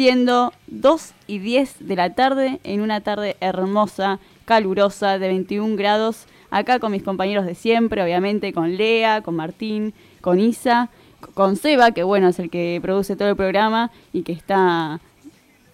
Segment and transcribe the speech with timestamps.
[0.00, 6.24] siendo 2 y 10 de la tarde en una tarde hermosa, calurosa, de 21 grados,
[6.50, 9.92] acá con mis compañeros de siempre, obviamente con Lea, con Martín,
[10.22, 10.88] con Isa,
[11.34, 15.00] con Seba, que bueno, es el que produce todo el programa y que está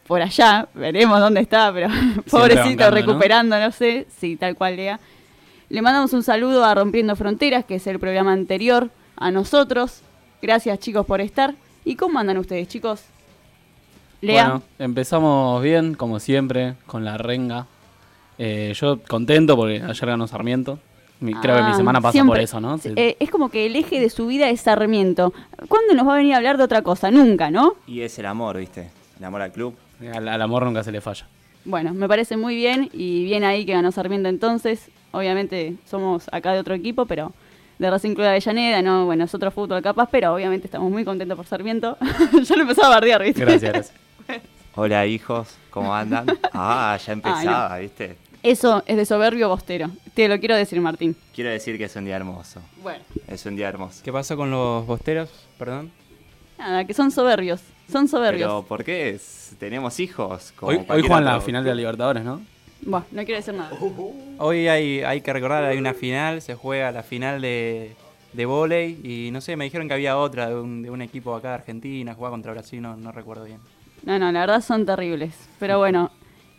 [0.09, 1.87] por allá, veremos dónde está, pero
[2.29, 2.91] pobrecito, bancando, ¿no?
[2.91, 3.71] recuperando, ¿no?
[3.71, 4.99] sé, sí, tal cual Lea.
[5.69, 10.01] Le mandamos un saludo a Rompiendo Fronteras, que es el programa anterior a nosotros.
[10.43, 11.55] Gracias chicos por estar.
[11.85, 13.05] ¿Y cómo andan ustedes, chicos?
[14.21, 14.45] Lea.
[14.45, 17.67] Bueno, empezamos bien, como siempre, con la renga.
[18.39, 20.79] Eh, yo contento porque ayer ganó Sarmiento.
[21.21, 22.31] Mi- creo que mi Ah, semana pasa siempre.
[22.33, 22.77] por eso, ¿no?
[22.79, 22.93] Sí.
[22.97, 25.33] Eh, es como que el eje de su vida es Sarmiento.
[25.69, 27.11] ¿Cuándo nos va a venir a hablar de otra cosa?
[27.11, 27.75] Nunca, ¿no?
[27.87, 28.91] Y es el amor, ¿viste?
[29.19, 29.75] El amor al club.
[30.15, 31.27] al, al amor nunca se le falla.
[31.65, 34.91] Bueno, me parece muy bien y bien ahí que ganó Sarmiento entonces.
[35.13, 37.33] Obviamente somos acá de otro equipo, pero
[37.79, 41.05] de Racing Club de Avellaneda, no, bueno, es otro fútbol capaz, pero obviamente estamos muy
[41.05, 41.97] contentos por Sarmiento.
[42.47, 43.41] Yo lo empezaba a bardear, ¿viste?
[43.41, 43.97] Gracias, gracias.
[44.77, 46.27] Hola hijos, ¿cómo andan?
[46.53, 48.17] Ah, ya empezaba, ¿viste?
[48.43, 49.91] Eso es de soberbio bostero.
[50.15, 51.17] Te lo quiero decir, Martín.
[51.35, 52.61] Quiero decir que es un día hermoso.
[52.83, 53.03] Bueno.
[53.27, 54.01] Es un día hermoso.
[54.05, 55.31] ¿Qué pasó con los bosteros?
[55.59, 55.91] Perdón.
[56.59, 57.61] Nada, que son soberbios.
[57.91, 58.49] Son soberbios.
[58.49, 59.11] Pero ¿por qué?
[59.11, 60.53] Es- Tenemos hijos.
[60.57, 61.77] Como Hoy, hoy juegan la otro final de la.
[61.77, 62.41] Libertadores, ¿no?
[62.83, 63.71] Buah, no quiero decir nada.
[64.39, 67.97] Hoy hay, hay que recordar, hay una final, se juega la final de,
[68.33, 71.35] de vóley y no sé, me dijeron que había otra de un, de un equipo
[71.35, 73.59] acá de Argentina, jugaba contra Brasil, no, no recuerdo bien.
[74.05, 75.35] No, no, la verdad son terribles.
[75.59, 76.11] Pero bueno,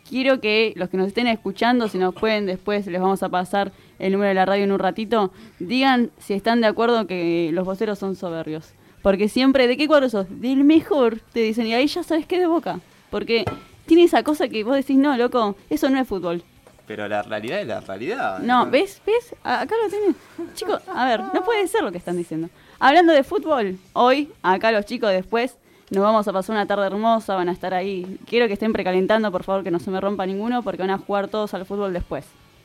[0.08, 3.72] quiero que los que nos estén escuchando, si nos pueden después, les vamos a pasar
[3.98, 7.64] el número de la radio en un ratito, digan si están de acuerdo que los
[7.64, 8.72] voceros son soberbios.
[9.02, 10.26] Porque siempre, ¿de qué cuadro sos?
[10.28, 12.80] Del mejor, te dicen, y ahí ya sabes qué de boca.
[13.10, 13.44] Porque
[13.86, 16.42] tiene esa cosa que vos decís, no, loco, eso no es fútbol.
[16.86, 18.38] Pero la realidad es la realidad.
[18.40, 19.00] No, ¿ves?
[19.06, 19.34] ¿Ves?
[19.44, 20.16] A- Acá lo tenés.
[20.54, 22.48] Chicos, a ver, no puede ser lo que están diciendo.
[22.80, 25.56] Hablando de fútbol, hoy, acá los chicos después,
[25.90, 28.18] nos vamos a pasar una tarde hermosa, van a estar ahí.
[28.26, 30.98] Quiero que estén precalentando, por favor, que no se me rompa ninguno, porque van a
[30.98, 32.24] jugar todos al fútbol después.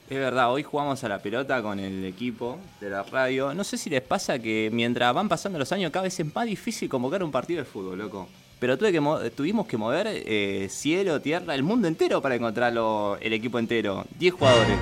[0.10, 3.54] Es verdad, hoy jugamos a la pelota con el equipo de la radio.
[3.54, 6.46] No sé si les pasa que mientras van pasando los años cada vez es más
[6.46, 8.28] difícil convocar un partido de fútbol, loco.
[8.60, 13.18] Pero tuve que mo- tuvimos que mover eh, cielo, tierra, el mundo entero para encontrarlo,
[13.22, 14.06] el equipo entero.
[14.20, 14.78] 10 jugadores.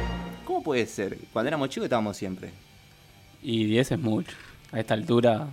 [0.45, 1.17] ¿Cómo puede ser?
[1.31, 2.49] Cuando éramos chicos estábamos siempre.
[3.43, 4.35] Y 10 es mucho.
[4.71, 5.47] A esta altura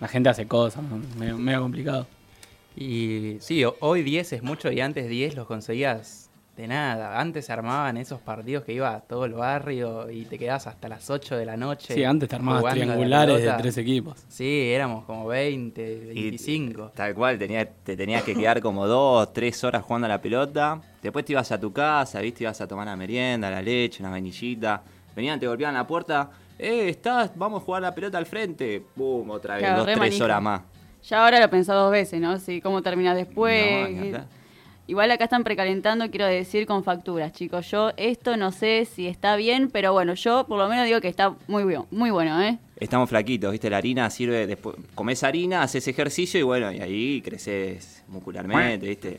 [0.00, 1.00] la gente hace cosas, ¿no?
[1.18, 2.06] medio, medio complicado.
[2.76, 7.18] Y sí, ho- hoy 10 es mucho y antes 10 los conseguías de nada.
[7.20, 10.88] Antes se armaban esos partidos que iba a todo el barrio y te quedabas hasta
[10.88, 11.94] las 8 de la noche.
[11.94, 14.24] Sí, antes te armabas triangulares de tres equipos.
[14.28, 16.92] Sí, éramos como 20, Y 25.
[16.94, 20.80] Tal cual, tenía, te tenías que quedar como dos, tres horas jugando a la pelota.
[21.02, 24.10] Después te ibas a tu casa, viste, ibas a tomar la merienda, la leche, una
[24.10, 24.82] vainillita.
[25.16, 26.30] Venían, te golpeaban la puerta.
[26.62, 28.82] Eh, estás, vamos a jugar la pelota al frente.
[28.94, 30.24] Pum, otra vez, Claro, dos, re tres manija.
[30.24, 30.60] horas más.
[31.08, 32.38] Ya ahora lo pensás dos veces, ¿no?
[32.38, 33.90] Si cómo terminás después.
[34.12, 34.40] No.
[34.86, 37.70] Igual acá están precalentando, quiero decir, con facturas, chicos.
[37.70, 41.06] Yo esto no sé si está bien, pero bueno, yo por lo menos digo que
[41.08, 42.58] está muy bien, muy bueno, ¿eh?
[42.76, 44.74] Estamos flaquitos, viste, la harina sirve después.
[44.96, 49.18] Comés harina, haces ejercicio y bueno, y ahí creces muscularmente, viste.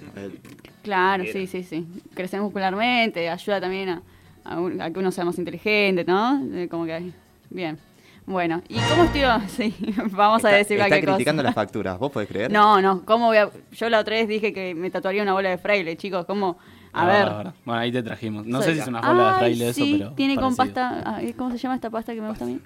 [0.84, 1.88] Claro, sí, sí, sí.
[2.14, 4.02] Crecer muscularmente, ayuda también a,
[4.44, 6.44] a un- a que uno sea más inteligente, ¿no?
[6.54, 7.12] Eh, Como que,
[7.52, 7.78] bien.
[8.26, 9.22] Bueno, ¿y cómo estoy?
[9.50, 9.74] Sí,
[10.12, 11.44] vamos a Está- decir está criticando cosa.
[11.44, 12.52] las facturas, ¿vos podés creer?
[12.52, 13.50] No, no, ¿cómo voy a...?
[13.74, 16.58] Yo la otra vez dije que me tatuaría una bola de fraile, chicos, ¿cómo?
[16.94, 17.54] A Ah, ver.
[17.66, 18.46] Bueno, ahí te trajimos.
[18.46, 20.12] No Soy- sé si es una bola de fraile eso, sí, pero.
[20.12, 20.76] tiene con parecido.
[20.90, 21.16] pasta...
[21.18, 22.60] ay, ¿Cómo se llama esta pasta que me gusta a mí?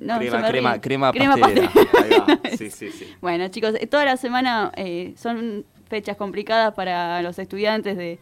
[0.00, 1.70] No, crema, crema, crema, Crema pastelera.
[1.72, 2.26] pastelera.
[2.26, 2.50] Ahí va.
[2.56, 3.14] Sí, sí, sí.
[3.20, 8.18] Bueno, chicos, eh, toda la semana eh, son fechas complicadas para los estudiantes de,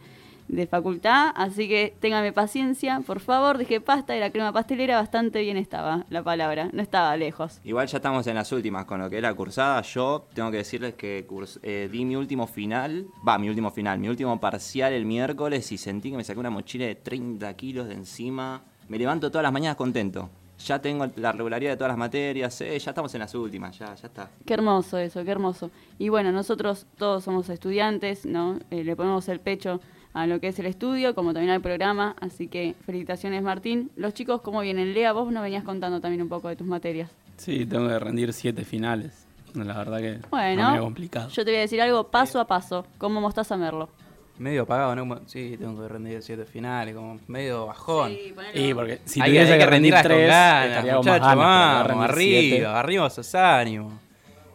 [0.47, 3.57] de facultad, así que ténganme paciencia, por favor.
[3.57, 7.59] Dije pasta y la crema pastelera bastante bien estaba la palabra, no estaba lejos.
[7.63, 9.81] Igual ya estamos en las últimas con lo que es la cursada.
[9.81, 11.25] Yo tengo que decirles que
[11.63, 15.77] eh, di mi último final, va, mi último final, mi último parcial el miércoles y
[15.77, 18.63] sentí que me saqué una mochila de 30 kilos de encima.
[18.87, 20.29] Me levanto todas las mañanas contento.
[20.59, 23.93] Ya tengo la regularidad de todas las materias, eh, ya estamos en las últimas, ya,
[23.93, 24.29] ya está.
[24.45, 25.69] Qué hermoso eso, qué hermoso.
[25.99, 28.59] Y bueno, nosotros todos somos estudiantes, ¿no?
[28.71, 29.81] Eh, le ponemos el pecho
[30.15, 33.91] a lo que es el estudio, como también al programa, así que felicitaciones Martín.
[33.95, 34.93] Los chicos, ¿cómo vienen?
[34.93, 37.11] Lea, vos nos venías contando también un poco de tus materias.
[37.37, 39.27] Sí, tengo que rendir siete finales.
[39.53, 41.29] La verdad que Bueno, es medio complicado.
[41.29, 43.89] yo te voy a decir algo paso a paso, como Mostaza Merlo.
[44.37, 45.21] Medio apagado, ¿no?
[45.27, 48.11] Sí, tengo que rendir 7 finales, como medio bajón.
[48.53, 52.65] Y porque si Hay- tuviese hay que rendir tres, ganas, muchachos, vamos, arriba, siete.
[52.65, 53.93] arriba esos ánimos.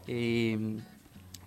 [0.07, 0.57] Y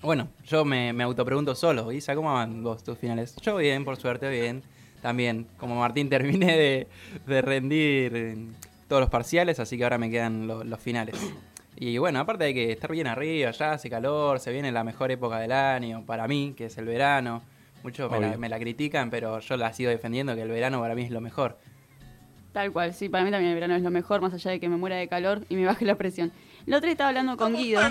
[0.03, 3.35] bueno, yo me, me autopregunto solo, Isa, ¿cómo van vos tus finales?
[3.41, 4.61] Yo bien, por suerte, bien.
[5.01, 6.88] También, como Martín, terminé de,
[7.25, 8.55] de rendir en
[8.88, 11.15] todos los parciales, así que ahora me quedan lo- los finales.
[11.75, 15.09] Y bueno, aparte hay que estar bien arriba, ya hace calor, se viene la mejor
[15.11, 17.41] época del año, para mí, que es el verano.
[17.81, 18.39] Muchos me la, Obvio.
[18.39, 21.19] me la critican, pero yo la sigo defendiendo, que el verano para mí es lo
[21.19, 21.57] mejor.
[22.53, 24.69] Tal cual, sí, para mí también el verano es lo mejor, más allá de que
[24.69, 26.31] me muera de calor y me baje la presión.
[26.65, 27.81] La otra estaba hablando con Guido.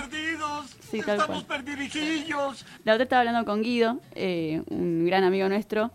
[0.91, 1.39] Sí, tal cual.
[2.85, 5.91] La otra estaba hablando con Guido, eh, un gran amigo nuestro,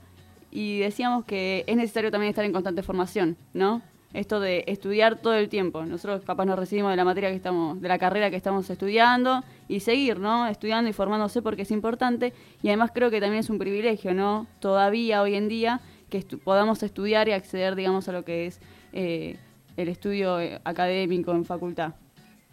[0.51, 3.81] y decíamos que es necesario también estar en constante formación, ¿no?
[4.13, 5.85] Esto de estudiar todo el tiempo.
[5.85, 9.43] Nosotros capaz nos recibimos de la materia que estamos, de la carrera que estamos estudiando
[9.67, 10.47] y seguir, ¿no?
[10.47, 12.33] Estudiando y formándose porque es importante
[12.63, 14.47] y además creo que también es un privilegio, ¿no?
[14.59, 18.61] Todavía hoy en día que estu- podamos estudiar y acceder, digamos, a lo que es
[18.93, 19.37] eh,
[19.75, 21.93] el estudio eh, académico en facultad.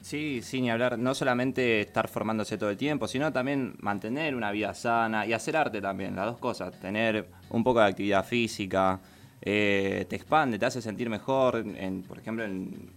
[0.04, 0.98] Sí, sí, ni hablar.
[0.98, 5.56] No solamente estar formándose todo el tiempo, sino también mantener una vida sana y hacer
[5.56, 6.78] arte también, las dos cosas.
[6.78, 9.00] Tener un poco de actividad física,
[9.40, 11.56] eh, te expande, te hace sentir mejor.
[11.56, 12.90] En, por ejemplo, en-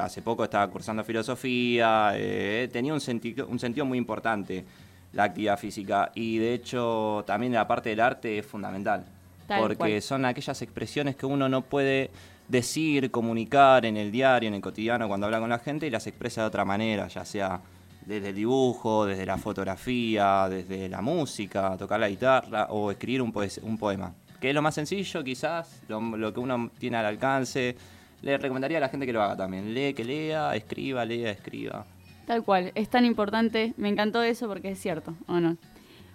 [0.00, 4.64] hace poco estaba cursando filosofía, eh, tenía un, senti- un sentido muy importante
[5.12, 9.04] la actividad física y de hecho también la parte del arte es fundamental.
[9.46, 10.00] Tal porque cual.
[10.02, 12.10] son aquellas expresiones que uno no puede
[12.50, 16.06] decir, comunicar en el diario, en el cotidiano, cuando habla con la gente y las
[16.06, 17.60] expresa de otra manera, ya sea
[18.04, 23.32] desde el dibujo, desde la fotografía, desde la música, tocar la guitarra o escribir un,
[23.62, 24.12] un poema.
[24.40, 27.76] Que es lo más sencillo, quizás, lo, lo que uno tiene al alcance.
[28.22, 29.72] Le recomendaría a la gente que lo haga también.
[29.72, 31.84] Lee, que lea, escriba, lea, escriba.
[32.26, 35.56] Tal cual, es tan importante, me encantó eso porque es cierto, ¿o no?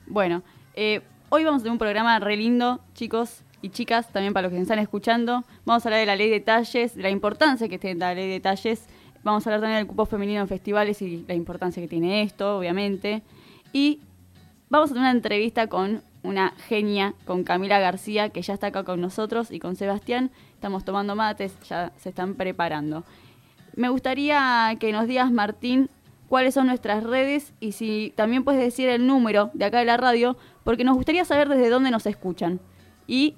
[0.08, 0.44] Bueno,
[0.74, 4.54] eh, hoy vamos a tener un programa re lindo, chicos y chicas, también para los
[4.54, 5.44] que están escuchando.
[5.66, 8.30] Vamos a hablar de la ley de talles, de la importancia que tiene la ley
[8.30, 8.86] de talles.
[9.24, 12.58] Vamos a hablar también del cupo femenino en festivales y la importancia que tiene esto,
[12.58, 13.24] obviamente.
[13.74, 14.02] Y
[14.70, 18.84] vamos a tener una entrevista con una genia, con Camila García, que ya está acá
[18.84, 20.32] con nosotros, y con Sebastián.
[20.54, 23.04] Estamos tomando mates, ya se están preparando.
[23.76, 25.90] Me gustaría que nos digas, Martín,
[26.30, 29.98] cuáles son nuestras redes y si también puedes decir el número de acá de la
[29.98, 32.60] radio, porque nos gustaría saber desde dónde nos escuchan.
[33.08, 33.36] Y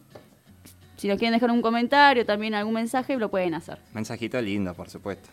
[0.98, 3.80] si nos quieren dejar un comentario, también algún mensaje, lo pueden hacer.
[3.94, 5.30] Mensajito lindo, por supuesto.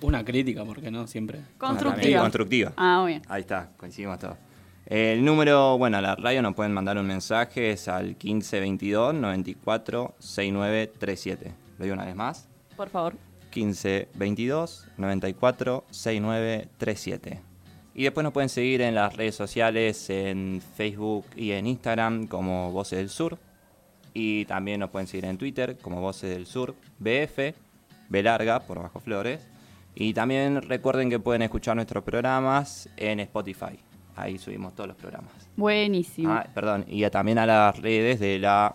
[0.00, 1.40] Una crítica, porque no siempre.
[1.58, 2.20] Constructiva.
[2.20, 2.72] Constructiva.
[2.76, 3.22] Ah, muy bien.
[3.28, 4.36] Ahí está, coincidimos todos.
[4.86, 10.14] El número, bueno, a la radio nos pueden mandar un mensaje, es al 1522 94
[10.18, 11.52] 6937.
[11.78, 12.48] Lo digo una vez más.
[12.76, 13.14] Por favor.
[13.54, 17.40] 1522 94 6937.
[17.94, 22.72] Y después nos pueden seguir en las redes sociales, en Facebook y en Instagram como
[22.72, 23.38] Voces del Sur.
[24.14, 27.54] Y también nos pueden seguir en Twitter como Voces del Sur BF,
[28.08, 29.46] B larga por Bajo Flores.
[29.94, 33.78] Y también recuerden que pueden escuchar nuestros programas en Spotify.
[34.16, 35.32] Ahí subimos todos los programas.
[35.56, 36.32] Buenísimo.
[36.32, 38.74] Ah, perdón, y también a las redes de la,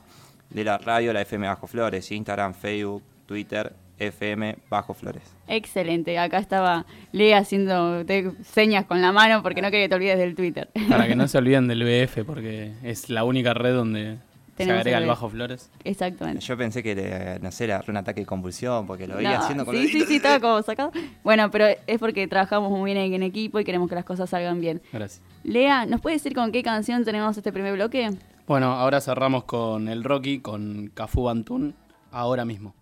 [0.50, 5.24] de la radio, la FM Bajo Flores, Instagram, Facebook, Twitter, FM Bajo Flores.
[5.48, 6.18] Excelente.
[6.19, 8.04] Acá estaba Lea haciendo
[8.44, 10.69] señas con la mano porque no quería que te olvides del Twitter.
[10.89, 14.18] Para que no se olviden del BF, porque es la única red donde
[14.65, 15.07] se agrega el.
[15.07, 15.69] Bajo Flores.
[15.83, 16.42] Exactamente.
[16.42, 19.38] Yo pensé que, le, no sé, le agarró un ataque de convulsión porque lo veía
[19.38, 20.92] No, haciendo con sí, los sí, sí, estaba como sacado.
[21.24, 24.59] Bueno, pero es porque trabajamos muy bien en equipo y queremos que las cosas salgan
[24.62, 24.81] bien.
[24.92, 25.21] Gracias.
[25.44, 28.09] Lea, ¿nos puedes decir con qué canción tenemos este primer bloque?
[28.48, 31.75] Bueno, ahora cerramos con el Rocky, con Cafú Bantún,
[32.12, 32.74] ahora mismo.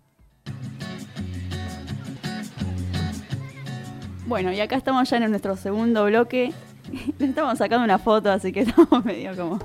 [4.26, 6.52] Bueno, y acá estamos ya en nuestro segundo bloque.
[7.18, 9.58] Le estamos sacando una foto, así que estamos medio como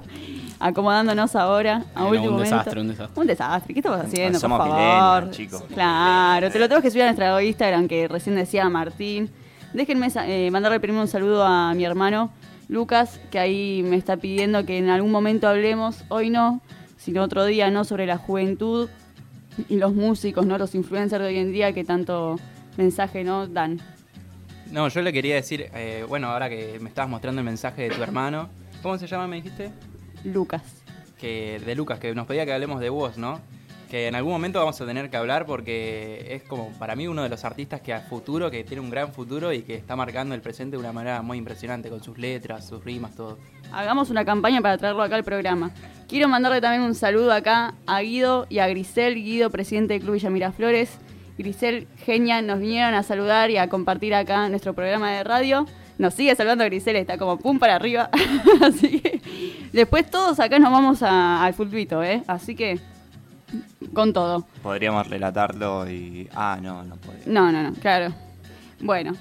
[0.61, 2.55] acomodándonos ahora a Bueno, último un momento.
[2.57, 3.21] desastre, un desastre.
[3.21, 3.73] Un desastre.
[3.73, 5.63] ¿Qué estamos haciendo, Somos por chicos.
[5.73, 9.29] Claro, te lo tengo que subir a nuestro Instagram que recién decía Martín.
[9.73, 12.31] Déjenme eh, mandarle primero un saludo a mi hermano
[12.67, 16.61] Lucas, que ahí me está pidiendo que en algún momento hablemos, hoy no,
[16.97, 17.83] sino otro día, ¿no?
[17.83, 18.89] Sobre la juventud
[19.67, 20.57] y los músicos, ¿no?
[20.57, 22.39] Los influencers de hoy en día que tanto
[22.77, 23.47] mensaje, ¿no?
[23.47, 23.81] Dan.
[24.71, 27.89] No, yo le quería decir, eh, bueno, ahora que me estabas mostrando el mensaje de
[27.89, 28.47] tu hermano,
[28.81, 29.71] ¿cómo se llama, me dijiste?
[30.23, 30.63] Lucas.
[31.19, 33.39] que de Lucas, que nos pedía que hablemos de vos, ¿no?
[33.91, 37.21] Que en algún momento vamos a tener que hablar porque es como para mí uno
[37.23, 40.33] de los artistas que a futuro, que tiene un gran futuro y que está marcando
[40.33, 43.37] el presente de una manera muy impresionante con sus letras, sus rimas, todo.
[43.71, 45.71] Hagamos una campaña para traerlo acá al programa.
[46.07, 50.13] Quiero mandarle también un saludo acá a Guido y a Grisel, Guido, presidente del Club
[50.13, 50.97] Villa Miraflores.
[51.37, 55.65] Grisel, genia, nos vinieron a saludar y a compartir acá nuestro programa de radio.
[55.97, 58.09] Nos sigue saludando Grisel, está como pum para arriba.
[58.61, 59.21] Así que
[59.71, 62.23] después todos acá nos vamos a- al fulbito, ¿eh?
[62.27, 62.79] Así que
[63.93, 64.45] con todo.
[64.63, 66.29] Podríamos relatarlo y...
[66.33, 67.27] Ah, no, no podemos.
[67.27, 68.13] No, no, no, claro.
[68.79, 69.13] Bueno,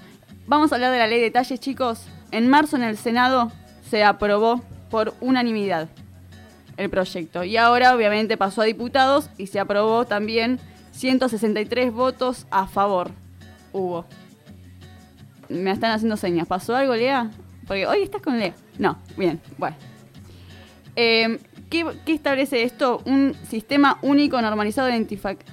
[0.46, 2.06] vamos a hablar de la ley de talles, chicos.
[2.30, 3.50] En marzo en el Senado
[3.88, 5.88] se aprobó por unanimidad
[6.76, 7.44] el proyecto.
[7.44, 10.60] Y ahora obviamente pasó a diputados y se aprobó también
[10.92, 13.10] 163 votos a favor.
[13.72, 14.06] Hubo.
[15.50, 16.46] Me están haciendo señas.
[16.46, 17.30] ¿Pasó algo, Lea?
[17.66, 18.54] Porque hoy estás con Lea.
[18.78, 19.76] No, bien, bueno.
[20.96, 21.38] Eh,
[21.68, 23.02] ¿qué, establece esto?
[23.04, 25.06] Un sistema único normalizado de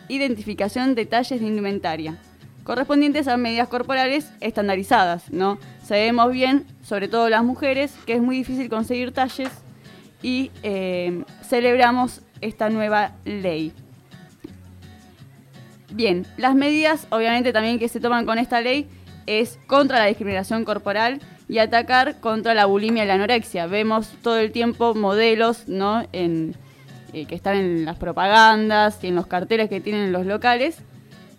[0.10, 2.18] identificación de talles de indumentaria,
[2.64, 5.60] correspondientes a medidas corporales estandarizadas, ¿no?
[5.84, 9.50] Sabemos bien, sobre todo las mujeres, que es muy difícil conseguir talles
[10.22, 13.72] y eh, celebramos esta nueva ley.
[15.94, 18.88] Bien, las medidas obviamente también que se toman con esta ley
[19.28, 23.68] es contra la discriminación corporal y atacar contra la bulimia y la anorexia.
[23.68, 26.04] Vemos todo el tiempo modelos ¿no?
[26.14, 26.56] en,
[27.14, 30.80] eh, que están en las propagandas y en los carteles que tienen en los locales,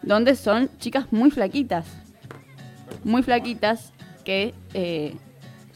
[0.03, 1.87] donde son chicas muy flaquitas,
[3.05, 3.93] muy flaquitas
[4.25, 5.15] que eh,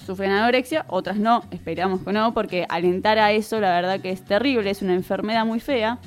[0.07, 4.23] sufren anorexia, otras no, esperamos que no, porque alentar a eso la verdad que es
[4.23, 5.99] terrible, es una enfermedad muy fea.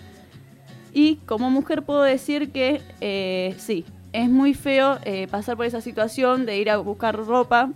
[0.93, 3.85] Y como mujer puedo decir que eh, sí,
[4.15, 7.69] es muy feo eh, pasar por esa situación de ir a buscar ropa,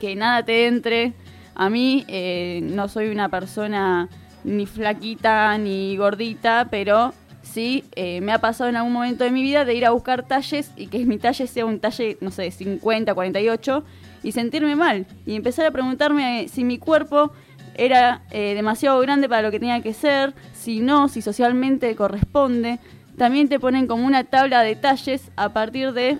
[0.00, 1.12] que nada te entre.
[1.54, 4.08] A mí eh, no soy una persona
[4.42, 9.42] ni flaquita ni gordita, pero sí eh, me ha pasado en algún momento de mi
[9.42, 12.50] vida de ir a buscar talles y que mi talle sea un talle, no sé,
[12.50, 13.84] 50, 48
[14.24, 17.32] y sentirme mal y empezar a preguntarme si mi cuerpo
[17.76, 22.80] era eh, demasiado grande para lo que tenía que ser, si no, si socialmente corresponde.
[23.16, 26.18] También te ponen como una tabla de talles a partir de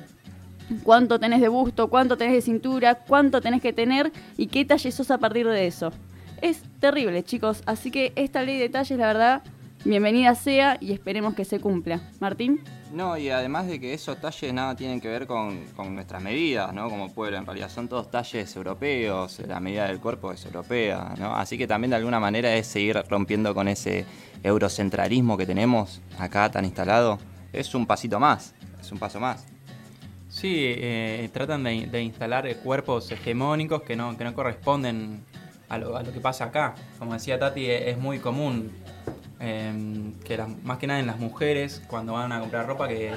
[0.83, 4.93] cuánto tenés de busto, cuánto tenés de cintura, cuánto tenés que tener y qué talle
[4.93, 5.93] sos a partir de eso.
[6.41, 7.63] Es terrible, chicos.
[7.67, 9.43] Así que esta ley de talles, la verdad,
[9.85, 12.01] bienvenida sea y esperemos que se cumpla.
[12.21, 12.61] Martín.
[12.93, 16.73] No, y además de que esos talles nada tienen que ver con, con nuestras medidas,
[16.73, 16.89] ¿no?
[16.89, 21.35] Como pueblo, en realidad son todos talles europeos, la medida del cuerpo es europea, ¿no?
[21.35, 24.07] Así que también de alguna manera es seguir rompiendo con ese
[24.43, 27.19] eurocentralismo que tenemos acá tan instalado.
[27.53, 29.45] Es un pasito más, es un paso más.
[30.29, 35.25] Sí, eh, tratan de, de instalar cuerpos hegemónicos que no, que no corresponden
[35.69, 36.75] a lo, a lo que pasa acá.
[36.99, 38.73] Como decía Tati, e- es muy común
[39.41, 39.73] eh,
[40.25, 43.13] que las- más que nada en las mujeres, cuando van a comprar ropa, que,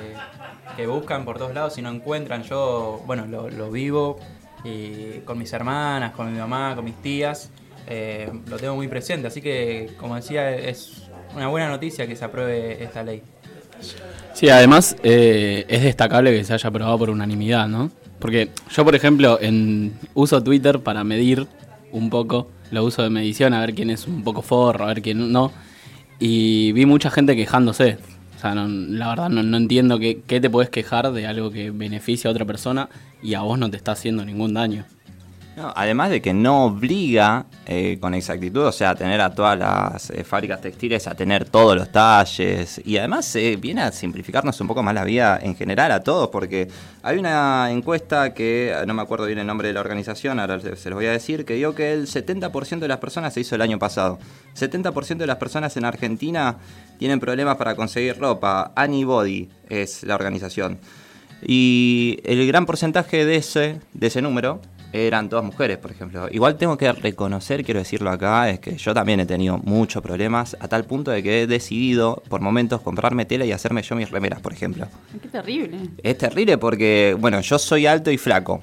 [0.87, 2.43] buscan por todos lados y no encuentran.
[2.43, 4.19] Yo, bueno, lo, vivo
[4.63, 7.49] y con mis hermanas, con mi mamá, con mis tías,
[7.87, 9.27] eh, lo tengo muy presente.
[9.27, 11.03] Así que, como decía, es
[11.35, 13.23] una buena noticia que se apruebe esta ley.
[14.33, 17.89] Sí, además eh, es destacable que se haya aprobado por unanimidad, ¿no?
[18.19, 21.47] Porque yo, por ejemplo, en uso Twitter para medir
[21.91, 25.01] un poco, lo uso de medición, a ver quién es un poco forro, a ver
[25.01, 25.51] quién no.
[26.19, 27.97] Y vi mucha gente quejándose.
[28.37, 31.71] O sea, no- la verdad no, entiendo qué, qué te puedes quejar de algo que
[31.71, 32.89] beneficia a otra persona
[33.21, 34.85] y a vos no te está haciendo ningún daño.
[35.59, 40.11] Además de que no obliga eh, con exactitud, o sea, a tener a todas las
[40.11, 42.79] eh, fábricas textiles a tener todos los talles.
[42.85, 46.29] Y además eh, viene a simplificarnos un poco más la vida en general a todos,
[46.29, 46.67] porque
[47.01, 50.75] hay una encuesta que, no me acuerdo bien el nombre de la organización, ahora se
[50.75, 53.55] se los voy a decir, que dio que el 70% de las personas se hizo
[53.55, 54.19] el año pasado.
[54.55, 56.57] 70% de las personas en Argentina
[56.99, 58.73] tienen problemas para conseguir ropa.
[58.75, 60.77] Anybody es la organización.
[61.41, 64.61] Y el gran porcentaje de ese, de ese número
[64.93, 66.27] eran todas mujeres, por ejemplo.
[66.31, 70.57] Igual tengo que reconocer, quiero decirlo acá, es que yo también he tenido muchos problemas,
[70.59, 74.09] a tal punto de que he decidido por momentos comprarme tela y hacerme yo mis
[74.09, 74.87] remeras, por ejemplo.
[75.21, 75.77] Qué terrible.
[76.01, 78.61] Es terrible porque, bueno, yo soy alto y flaco.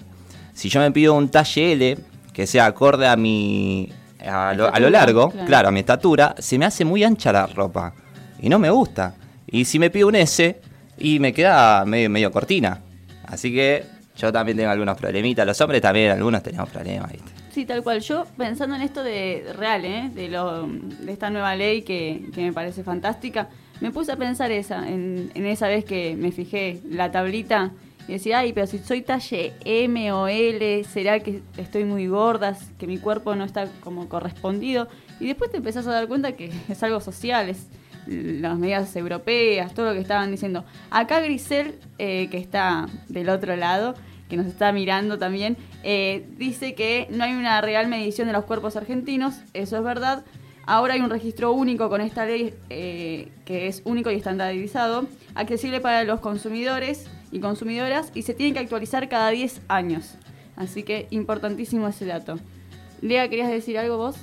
[0.54, 1.98] Si yo me pido un talle L,
[2.32, 3.92] que sea acorde a mi...
[4.26, 5.46] A lo, a lo largo, claro.
[5.46, 5.68] claro.
[5.68, 7.92] a mi estatura, se me hace muy ancha la ropa.
[8.40, 9.16] Y no me gusta.
[9.46, 10.60] Y si me pido un S,
[10.98, 12.80] y me queda medio, medio cortina.
[13.26, 13.84] Así que
[14.16, 15.46] yo también tengo algunos problemitas.
[15.46, 17.30] Los hombres también, algunos tenemos problemas, ¿viste?
[17.50, 18.00] Sí, tal cual.
[18.00, 20.10] Yo pensando en esto de real, ¿eh?
[20.14, 23.48] de, lo, de esta nueva ley que, que me parece fantástica,
[23.80, 27.72] me puse a pensar esa, en, en esa vez que me fijé la tablita
[28.06, 32.56] y decía, ay, pero si soy talle M o L, ¿será que estoy muy gorda,
[32.78, 34.88] que mi cuerpo no está como correspondido?
[35.20, 37.66] Y después te empezás a dar cuenta que es algo social, es
[38.06, 40.64] las medidas europeas, todo lo que estaban diciendo.
[40.90, 43.94] Acá Grisel, eh, que está del otro lado,
[44.28, 48.44] que nos está mirando también, eh, dice que no hay una real medición de los
[48.44, 50.24] cuerpos argentinos, eso es verdad.
[50.66, 55.80] Ahora hay un registro único con esta ley eh, que es único y estandarizado, accesible
[55.80, 60.14] para los consumidores y consumidoras y se tiene que actualizar cada 10 años.
[60.56, 62.38] Así que importantísimo ese dato.
[63.02, 64.16] Lea, ¿querías decir algo vos?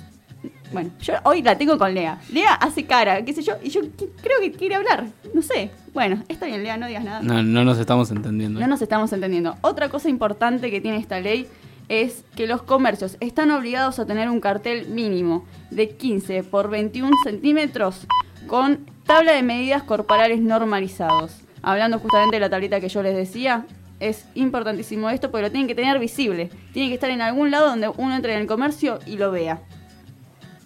[0.72, 2.18] Bueno, yo hoy la tengo con Lea.
[2.32, 3.80] Lea hace cara, qué sé yo, y yo
[4.22, 5.06] creo que quiere hablar.
[5.34, 5.70] No sé.
[5.92, 7.22] Bueno, está bien, Lea, no digas nada.
[7.22, 8.58] No, no nos estamos entendiendo.
[8.58, 9.56] No nos estamos entendiendo.
[9.60, 11.46] Otra cosa importante que tiene esta ley
[11.88, 17.14] es que los comercios están obligados a tener un cartel mínimo de 15 por 21
[17.24, 18.06] centímetros
[18.46, 21.40] con tabla de medidas corporales normalizados.
[21.60, 23.66] Hablando justamente de la tablita que yo les decía,
[24.00, 26.50] es importantísimo esto porque lo tienen que tener visible.
[26.72, 29.60] Tiene que estar en algún lado donde uno entre en el comercio y lo vea.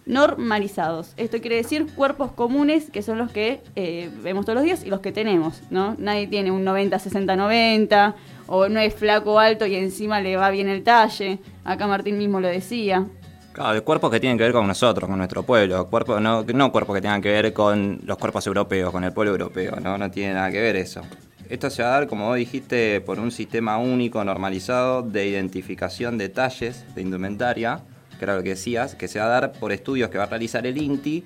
[0.07, 1.13] Normalizados.
[1.17, 4.89] Esto quiere decir cuerpos comunes que son los que eh, vemos todos los días y
[4.89, 5.97] los que tenemos, ¿no?
[5.99, 8.15] Nadie tiene un 90, 60, 90
[8.47, 11.41] o no es flaco alto y encima le va bien el talle.
[11.65, 13.05] Acá Martín mismo lo decía.
[13.53, 15.89] Claro, de cuerpos que tienen que ver con nosotros, con nuestro pueblo.
[15.89, 19.33] Cuerpos, no, no cuerpos que tengan que ver con los cuerpos europeos, con el pueblo
[19.33, 19.81] europeo.
[19.81, 21.01] No, no tiene nada que ver eso.
[21.49, 26.19] Esto se va a dar, como vos dijiste, por un sistema único, normalizado, de identificación
[26.19, 27.81] de talles de indumentaria,
[28.19, 30.27] que era lo que decías, que se va a dar por estudios que va a
[30.29, 31.25] realizar el INTI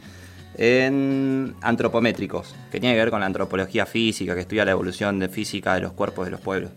[0.56, 5.28] en antropométricos, que tiene que ver con la antropología física, que estudia la evolución de
[5.28, 6.70] física de los cuerpos de los pueblos.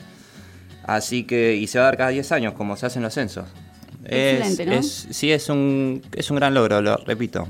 [0.85, 3.45] Así que, y se va a dar cada 10 años, como se hacen los censos.
[4.05, 4.73] Excelente, es, ¿no?
[4.75, 7.47] es- sí, es un, es un gran logro, lo repito.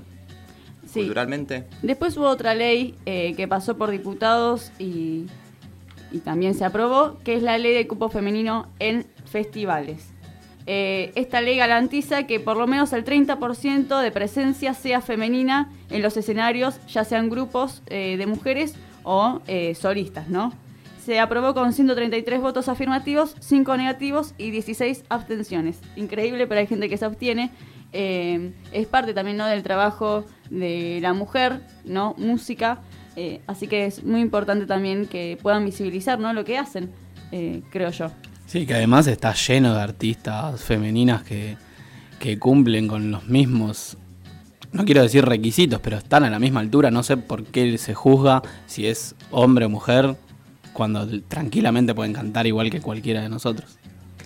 [0.85, 0.99] Sí.
[0.99, 1.65] Culturalmente.
[1.81, 5.25] Después hubo otra ley eh, que pasó por diputados y,
[6.11, 10.05] y también se aprobó, que es la ley de cupo femenino en festivales.
[10.65, 16.01] Eh, esta ley garantiza que por lo menos el 30% de presencia sea femenina en
[16.01, 20.53] los escenarios, ya sean grupos eh, de mujeres o eh, solistas, ¿no?
[21.03, 25.81] Se aprobó con 133 votos afirmativos, 5 negativos y 16 abstenciones.
[25.97, 27.51] Increíble, pero hay gente que se abstiene.
[27.91, 29.45] Es parte también ¿no?
[29.45, 32.15] del trabajo de la mujer, ¿no?
[32.17, 32.79] Música.
[33.47, 36.31] así que es muy importante también que puedan visibilizar ¿no?
[36.31, 36.89] lo que hacen,
[37.69, 38.09] creo yo.
[38.53, 41.57] Sí, que además está lleno de artistas femeninas que,
[42.19, 43.97] que cumplen con los mismos,
[44.71, 46.91] no quiero decir requisitos, pero están a la misma altura.
[46.91, 50.17] No sé por qué se juzga si es hombre o mujer,
[50.71, 53.79] cuando tranquilamente pueden cantar igual que cualquiera de nosotros.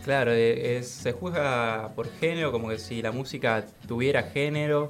[0.03, 4.89] Claro, eh, se juzga por género, como que si la música tuviera género.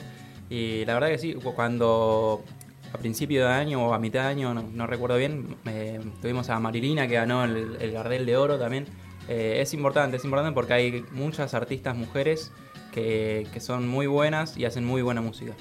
[0.49, 2.43] Y la verdad que sí, cu- cuando
[2.91, 6.49] a principio de año o a mitad de año, no, no recuerdo bien, eh, tuvimos
[6.49, 8.87] a Marilina que ganó el, el Gardel de Oro también.
[9.27, 12.51] Eh, es importante, es importante porque hay muchas artistas mujeres
[12.93, 15.53] que, que son muy buenas y hacen muy buena música.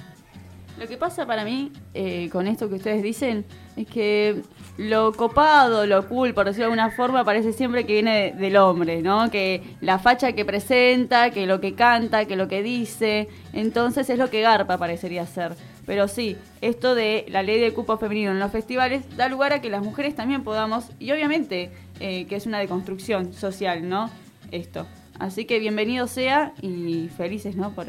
[0.78, 3.46] Lo que pasa para mí eh, con esto que ustedes dicen
[3.76, 4.42] es que
[4.76, 8.56] lo copado, lo cool, por decirlo de alguna forma, parece siempre que viene de- del
[8.58, 9.30] hombre, ¿no?
[9.30, 14.18] Que la facha que presenta, que lo que canta, que lo que dice, entonces es
[14.18, 15.54] lo que garpa parecería ser.
[15.86, 19.62] Pero sí, esto de la ley de cupo femenino en los festivales da lugar a
[19.62, 24.10] que las mujeres también podamos, y obviamente eh, que es una deconstrucción social, ¿no?
[24.50, 24.86] Esto.
[25.18, 27.72] Así que bienvenido sea y felices, ¿no?
[27.72, 27.86] Por,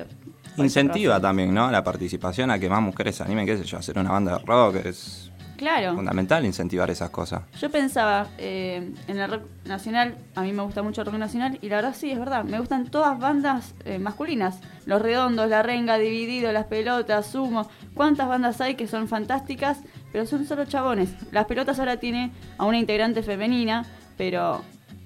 [0.58, 1.70] Incentiva también, ¿no?
[1.70, 4.38] La participación a que más mujeres se animen, qué sé yo, a hacer una banda
[4.38, 4.76] de rock.
[4.78, 5.96] Es Claro.
[5.96, 7.42] fundamental incentivar esas cosas.
[7.60, 11.58] Yo pensaba eh, en el rock nacional, a mí me gusta mucho el rock nacional
[11.62, 14.60] y la verdad sí, es verdad, me gustan todas bandas eh, masculinas.
[14.86, 17.68] Los Redondos, La Renga, Dividido, Las Pelotas, Sumo.
[17.96, 19.80] ¿Cuántas bandas hay que son fantásticas,
[20.12, 21.10] pero son solo chabones?
[21.32, 23.86] Las Pelotas ahora tiene a una integrante femenina,
[24.18, 24.64] pero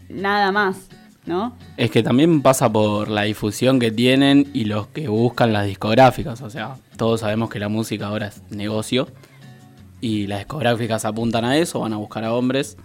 [0.10, 0.88] nada más,
[1.26, 1.56] ¿no?
[1.78, 6.42] Es que también pasa por la difusión que tienen y los que buscan las discográficas.
[6.42, 9.08] O sea, todos sabemos que la música ahora es negocio
[10.00, 12.78] y las discográficas apuntan a eso, van a buscar a hombres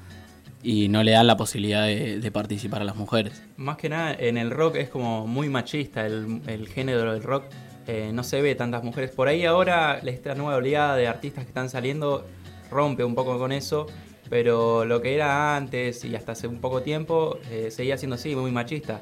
[0.62, 3.42] y no le dan la posibilidad de, de participar a las mujeres.
[3.56, 7.44] Más que nada, en el rock es como muy machista el, el género del rock.
[7.86, 9.12] eh, no se ve tantas mujeres.
[9.12, 12.26] Por ahí ahora esta nueva oleada de artistas que están saliendo
[12.70, 13.86] rompe un poco con eso.
[14.28, 18.34] Pero lo que era antes y hasta hace un poco tiempo eh, seguía siendo así,
[18.34, 19.00] muy machista.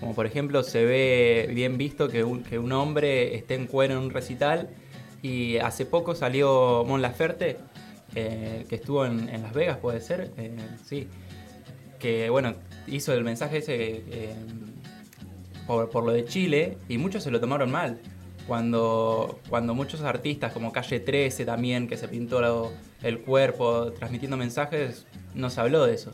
[0.00, 3.94] Como por ejemplo se ve bien visto que un, que un hombre esté en cuero
[3.94, 4.68] en un recital.
[5.22, 7.56] Y hace poco salió Mon Laferte,
[8.14, 10.32] eh, que estuvo en, en Las Vegas, puede ser.
[10.36, 11.08] eh, sí
[11.98, 12.54] que bueno,
[12.86, 14.34] hizo el mensaje ese
[15.66, 17.98] por, por lo de Chile y muchos se lo tomaron mal.
[18.46, 25.04] Cuando, cuando muchos artistas como Calle 13 también, que se pintó el cuerpo transmitiendo mensajes,
[25.34, 26.12] no se habló de eso.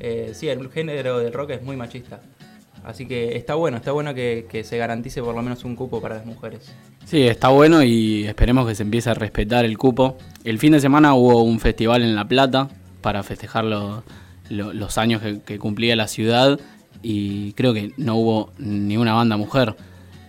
[0.00, 2.20] Eh, sí, el género del rock es muy machista.
[2.84, 6.16] Así que está bueno, está bueno que, se garantice por lo menos un cupo para
[6.16, 6.72] las mujeres.
[7.04, 10.16] Sí, está bueno y esperemos que se empiece a respetar el cupo.
[10.42, 12.68] El fin de semana hubo un festival en La Plata
[13.02, 14.02] para festejar lo-
[14.48, 16.58] lo- los años que, que cumplía la ciudad
[17.02, 19.76] y creo que no hubo ni una banda mujer.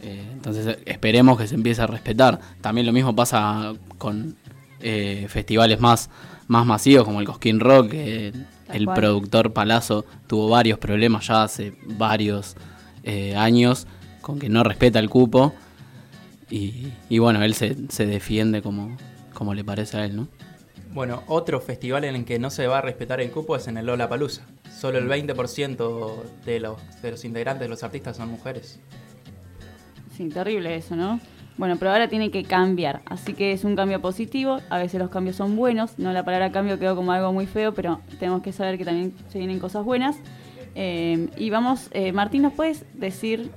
[0.05, 2.39] Eh, entonces esperemos que se empiece a respetar.
[2.61, 4.35] También lo mismo pasa con
[4.79, 6.11] eh, festivales más,
[6.47, 8.33] más masivos como el Cosquín Rock, que
[8.71, 8.95] el cual.
[8.95, 12.55] productor Palazzo tuvo varios problemas ya hace varios
[13.03, 13.87] eh, años
[14.21, 15.53] con que no respeta el cupo.
[16.51, 18.95] Y, y bueno, él se, se defiende como,
[19.33, 20.27] como le parece a él, ¿no?
[20.93, 23.77] Bueno, otro festival en el que no se va a respetar el cupo es en
[23.77, 24.43] el Lola Palusa.
[24.71, 26.13] Solo el 20%
[26.45, 28.79] de los, de los integrantes, de los artistas, son mujeres.
[30.15, 31.19] Sí, terrible eso, ¿no?
[31.57, 35.09] Bueno, pero ahora tiene que cambiar, así que es un cambio positivo, a veces los
[35.09, 38.51] cambios son buenos, no la palabra cambio quedó como algo muy feo, pero tenemos que
[38.51, 40.17] saber que también se vienen cosas buenas.
[40.75, 43.51] Eh, y vamos, eh, Martín, ¿nos puedes decir,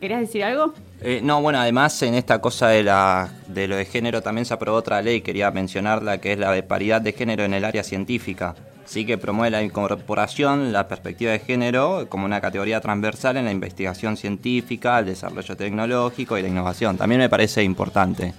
[0.00, 0.74] ¿querías decir algo?
[1.00, 4.54] Eh, no, bueno, además en esta cosa de, la, de lo de género también se
[4.54, 7.84] aprobó otra ley, quería mencionarla, que es la de paridad de género en el área
[7.84, 8.56] científica.
[8.86, 13.50] Sí que promueve la incorporación, la perspectiva de género como una categoría transversal en la
[13.52, 16.96] investigación científica, el desarrollo tecnológico y la innovación.
[16.96, 18.32] También me parece importante.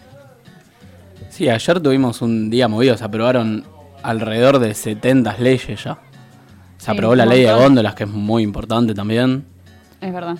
[1.29, 3.65] Sí, ayer tuvimos un día movido, se aprobaron
[4.03, 5.97] alrededor de 70 leyes ya.
[6.77, 9.45] Se Sí, aprobó la ley de góndolas, que es muy importante también.
[9.99, 10.38] Es verdad,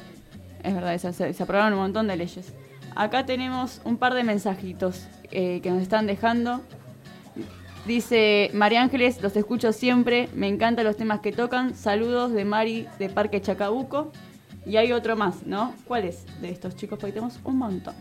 [0.63, 2.53] es verdad, se, se- se aprobaron un montón de leyes.
[2.95, 6.61] Acá tenemos un par de mensajitos eh, que nos están dejando.
[7.88, 11.73] Dice María Ángeles, los escucho siempre, me encantan los temas que tocan.
[11.73, 14.12] Saludos de Mari de Parque Chacabuco.
[14.65, 15.73] Y hay otro más, ¿no?
[15.88, 17.00] ¿Cuál es de estos chicos?
[17.00, 17.95] Porque tenemos un montón.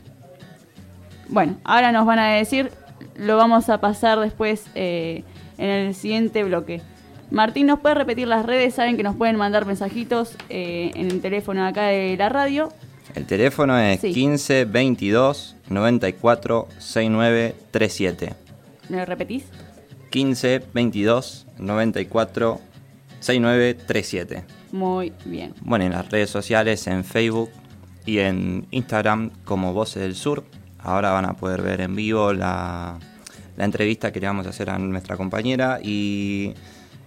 [1.28, 2.72] Bueno, ahora nos van a decir,
[3.14, 5.22] lo vamos a pasar después eh,
[5.56, 6.82] en el siguiente bloque.
[7.30, 8.74] Martín, ¿nos puede repetir las redes?
[8.74, 12.70] Saben que nos pueden mandar mensajitos eh, en el teléfono acá de la radio.
[13.14, 14.12] El teléfono es Sí.
[14.12, 18.34] 15 22 94 69 37.
[18.88, 19.44] ¿Me lo repetís?
[20.10, 22.60] 15 22 94
[23.20, 24.44] 69 37.
[24.72, 25.54] Muy bien.
[25.62, 27.50] Bueno, en las redes sociales, en Facebook
[28.04, 30.44] y en Instagram como Voces del Sur.
[30.78, 32.98] Ahora van a poder ver en vivo la,
[33.56, 35.80] la entrevista que le vamos a hacer a nuestra compañera.
[35.82, 36.54] Y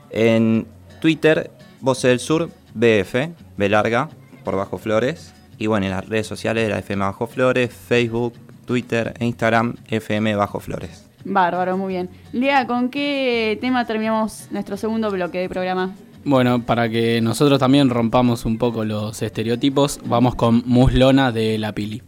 [0.09, 0.67] en
[0.99, 4.09] Twitter, Voces del Sur, BF, B larga,
[4.43, 5.33] por Bajo Flores.
[5.57, 8.33] Y bueno, en las redes sociales de la FM Bajo Flores, Facebook,
[8.65, 11.08] Twitter e Instagram, FM Bajo Flores.
[11.29, 12.09] Bárbaro, muy bien.
[12.33, 15.93] Lea, ¿con qué tema terminamos nuestro segundo bloque de programa?
[16.25, 21.73] Bueno, para que nosotros también rompamos un poco los estereotipos, vamos con Muslona de La
[21.73, 22.03] Pili.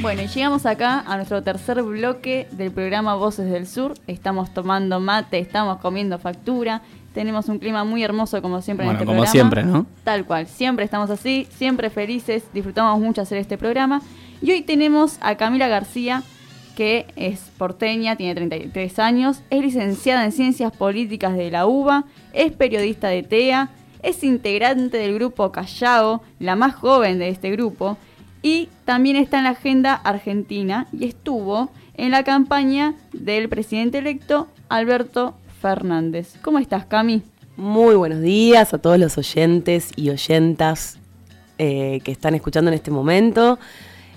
[0.00, 3.94] Bueno, y llegamos acá a nuestro tercer bloque del programa Voces del Sur.
[4.06, 6.82] Estamos tomando mate, estamos comiendo factura.
[7.18, 9.32] Tenemos un clima muy hermoso como siempre Bueno, en este como programa.
[9.32, 9.86] siempre, ¿no?
[10.04, 14.02] Tal cual, siempre estamos así, siempre felices, disfrutamos mucho hacer este programa.
[14.40, 16.22] Y hoy tenemos a Camila García,
[16.76, 22.04] que es porteña, tiene 33 años, es licenciada en Ciencias Políticas de la UBA,
[22.34, 23.70] es periodista de TEA,
[24.04, 27.98] es integrante del grupo Callao, la más joven de este grupo,
[28.42, 34.46] y también está en la agenda argentina y estuvo en la campaña del presidente electo
[34.68, 36.34] Alberto Fernández.
[36.42, 37.22] ¿Cómo estás, Cami?
[37.56, 40.98] Muy buenos días a todos los oyentes y oyentas
[41.58, 43.58] eh, que están escuchando en este momento.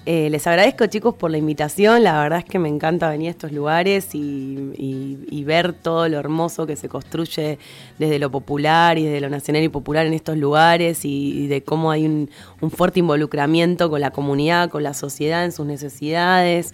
[0.05, 3.31] Eh, les agradezco chicos por la invitación, la verdad es que me encanta venir a
[3.31, 7.59] estos lugares y, ver todo lo hermoso que se construye
[7.99, 11.91] desde lo popular y desde lo nacional y popular en estos lugares y, de cómo
[11.91, 12.29] hay un
[12.71, 16.73] fuerte involucramiento con la comunidad, con la sociedad en sus necesidades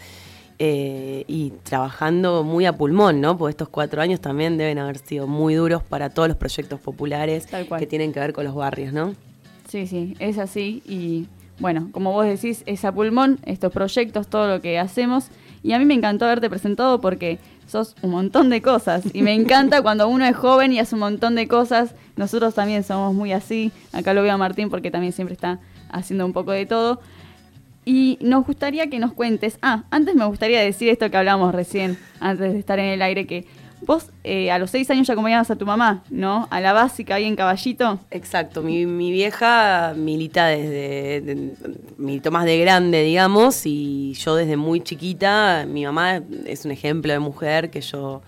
[0.59, 3.37] eh, y trabajando muy a pulmón, ¿no?
[3.37, 7.47] Porque estos cuatro años también deben haber sido muy duros para todos los proyectos populares
[7.77, 9.13] que tienen que ver con los barrios, ¿no?
[9.67, 10.81] Sí, sí, es así.
[10.87, 11.27] Y
[11.59, 15.29] bueno, como vos decís, es a pulmón estos proyectos, todo lo que hacemos.
[15.61, 19.03] Y a mí me encantó haberte presentado porque sos un montón de cosas.
[19.13, 21.93] Y me encanta cuando uno es joven y hace un montón de cosas.
[22.15, 23.71] Nosotros también somos muy así.
[23.91, 26.99] Acá lo veo a Martín porque también siempre está haciendo un poco de todo.
[27.89, 29.57] Y nos gustaría que nos cuentes.
[29.61, 33.25] Ah, antes me gustaría decir esto que hablamos recién, antes de estar en el aire,
[33.25, 33.45] que
[33.79, 36.49] vos eh, a los seis años ya acompañabas a tu mamá, ¿no?
[36.51, 37.99] A la básica ahí en Caballito.
[38.11, 41.53] Exacto, mi, mi vieja milita desde, de-
[41.97, 47.13] militó más de grande, digamos, y yo desde muy chiquita, mi mamá es un ejemplo
[47.13, 48.21] de mujer que yo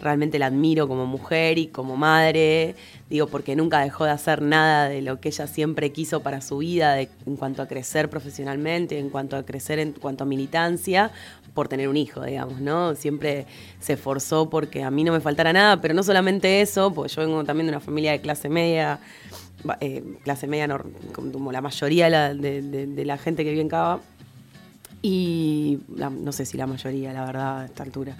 [0.00, 2.74] realmente la admiro como mujer y como madre,
[3.08, 6.58] digo, porque nunca dejó de hacer nada de lo que ella siempre quiso para su
[6.58, 11.10] vida, en cuanto a crecer profesionalmente, en cuanto a crecer en cuanto a militancia,
[11.54, 12.94] por tener un hijo, digamos, ¿no?
[12.94, 13.46] Siempre
[13.80, 17.22] se esforzó porque a mí no me faltara nada, pero no solamente eso, porque yo
[17.22, 18.98] vengo también de una familia de clase media,
[19.80, 20.68] eh, clase media
[21.14, 24.00] como la mayoría de la gente que vive en Cava,
[25.02, 28.16] y la- no sé si la mayoría, la verdad, a esta altura,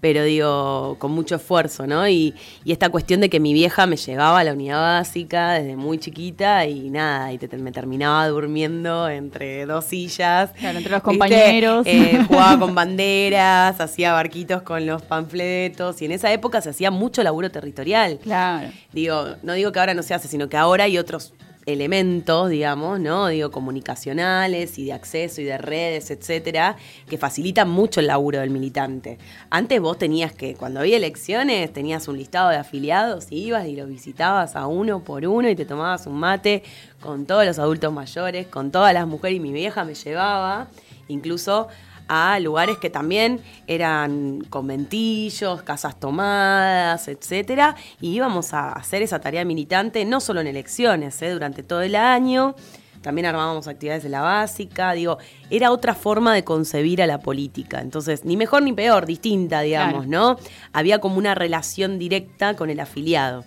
[0.00, 2.08] pero digo, con mucho esfuerzo, ¿no?
[2.08, 5.74] Y, y esta cuestión de que mi vieja me llevaba a la unidad básica desde
[5.76, 10.50] muy chiquita y nada, y te- me terminaba durmiendo entre dos sillas.
[10.52, 11.84] Claro, entre los compañeros.
[11.86, 16.90] Eh, jugaba con banderas, hacía barquitos con los panfletos, y en esa época se hacía
[16.90, 18.18] mucho laburo territorial.
[18.22, 18.68] Claro.
[18.92, 21.32] Digo, no digo que ahora no se hace, sino que ahora hay otros
[21.68, 23.28] elementos, digamos, ¿no?
[23.28, 26.76] Digo, comunicacionales y de acceso y de redes, etcétera,
[27.08, 29.18] que facilitan mucho el laburo del militante.
[29.50, 33.76] Antes vos tenías que, cuando había elecciones, tenías un listado de afiliados y ibas y
[33.76, 36.62] los visitabas a uno por uno y te tomabas un mate
[37.00, 40.68] con todos los adultos mayores, con todas las mujeres y mi vieja me llevaba,
[41.06, 41.68] incluso
[42.08, 49.44] a lugares que también eran conventillos, casas tomadas, etcétera, y íbamos a hacer esa tarea
[49.44, 51.30] militante no solo en elecciones, ¿eh?
[51.30, 52.54] durante todo el año.
[53.02, 55.18] También armábamos actividades de la básica, digo,
[55.50, 57.80] era otra forma de concebir a la política.
[57.80, 60.36] Entonces, ni mejor ni peor, distinta, digamos, ¿no?
[60.72, 63.44] Había como una relación directa con el afiliado.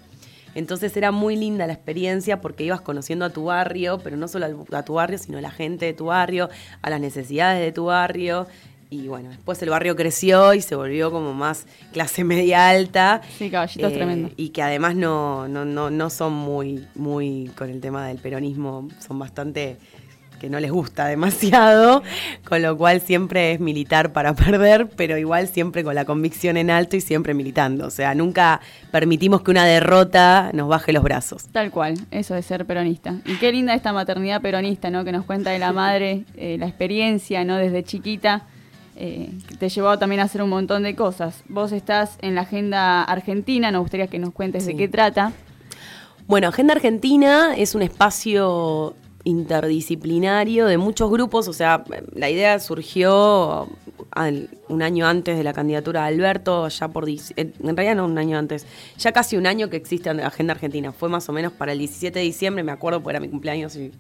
[0.56, 4.66] Entonces era muy linda la experiencia porque ibas conociendo a tu barrio, pero no solo
[4.72, 6.50] a tu barrio, sino a la gente de tu barrio,
[6.82, 8.48] a las necesidades de tu barrio.
[8.90, 13.22] Y bueno, después el barrio creció y se volvió como más clase media alta.
[13.38, 14.32] Sí, caballitos Eh, tremendo.
[14.36, 18.90] Y que además no, no, no, no son muy, muy con el tema del peronismo,
[19.00, 19.78] son bastante
[20.41, 22.01] que no les gusta demasiado,
[22.43, 26.71] con lo cual siempre es militar para perder, pero igual siempre con la convicción en
[26.71, 27.86] alto y siempre militando.
[27.86, 31.47] O sea, nunca permitimos que una derrota nos baje los brazos.
[31.51, 33.15] Tal cual, eso de ser peronista.
[33.25, 35.06] Y qué linda esta maternidad peronista, ¿no?
[35.06, 37.58] Que nos cuenta de la madre, eh, la experiencia, ¿no?
[37.58, 38.43] Desde chiquita,
[38.95, 41.43] eh, que te llevó también a hacer un montón de cosas.
[41.47, 45.34] Vos estás en la agenda argentina, nos gustaría que nos cuentes de qué trata.
[46.27, 53.67] Bueno, Agenda Argentina es un espacio interdisciplinario de muchos grupos, o sea, la idea surgió
[54.67, 58.17] un año antes de la candidatura de Alberto, ya por, en en realidad no un
[58.17, 58.65] año antes,
[58.97, 62.19] ya casi un año que existe Agenda Argentina, fue más o menos para el 17
[62.19, 63.91] de diciembre, me acuerdo, porque era mi cumpleaños y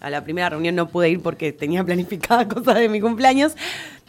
[0.00, 3.54] a la primera reunión no pude ir porque tenía planificada cosas de mi cumpleaños,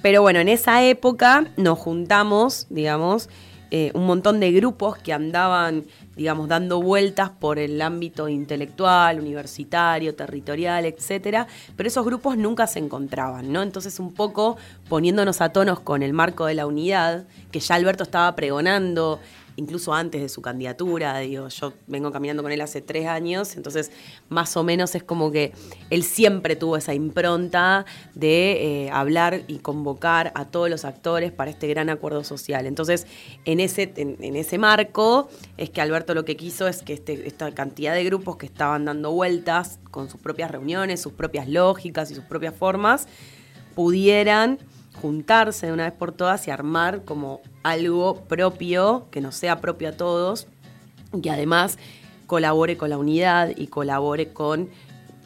[0.02, 3.30] pero bueno, en esa época nos juntamos, digamos,
[3.72, 5.86] eh, un montón de grupos que andaban,
[6.18, 12.80] digamos, dando vueltas por el ámbito intelectual, universitario, territorial, etcétera, pero esos grupos nunca se
[12.80, 13.62] encontraban, ¿no?
[13.62, 14.58] Entonces, un poco
[14.90, 19.20] poniéndonos a tonos con el marco de la unidad, que ya Alberto estaba pregonando
[19.58, 23.92] incluso antes de su candidatura, digo, yo vengo caminando con él hace tres años, entonces
[24.30, 25.52] más o menos es como que
[25.90, 31.52] él siempre tuvo esa impronta de eh, hablar y convocar a todos los actores para
[31.52, 32.66] este gran acuerdo social.
[32.66, 33.08] Entonces,
[33.46, 37.52] en ese, en, ese marco es que Alberto lo que quiso es que este, esta
[37.54, 42.16] cantidad de grupos que estaban dando vueltas con sus propias reuniones, sus propias lógicas y
[42.16, 43.08] sus propias formas,
[43.74, 44.60] pudieran
[45.02, 49.90] juntarse de una vez por todas y armar como algo propio, que nos sea propio
[49.90, 50.48] a todos,
[51.14, 51.78] y que además
[52.26, 54.70] colabore con la unidad y colabore con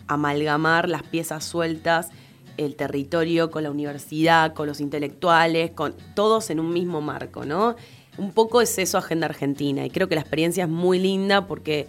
[0.08, 2.10] amalgamar las piezas sueltas,
[2.58, 7.76] el territorio con la universidad, con los intelectuales, con todos en un mismo marco, ¿no?
[8.18, 11.88] Un poco es eso Agenda Argentina y creo que la experiencia es muy linda porque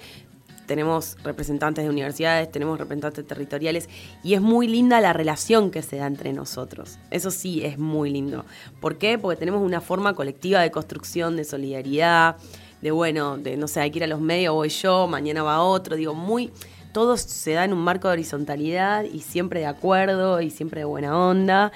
[0.66, 3.88] tenemos representantes de universidades, tenemos representantes territoriales
[4.22, 6.98] y es muy linda la relación que se da entre nosotros.
[7.10, 8.44] Eso sí es muy lindo.
[8.80, 9.18] ¿Por qué?
[9.18, 12.36] Porque tenemos una forma colectiva de construcción, de solidaridad,
[12.80, 15.62] de bueno, de no sé, hay que ir a los medios, voy yo, mañana va
[15.62, 16.50] otro, digo, muy
[16.92, 20.84] todo se da en un marco de horizontalidad y siempre de acuerdo y siempre de
[20.84, 21.72] buena onda.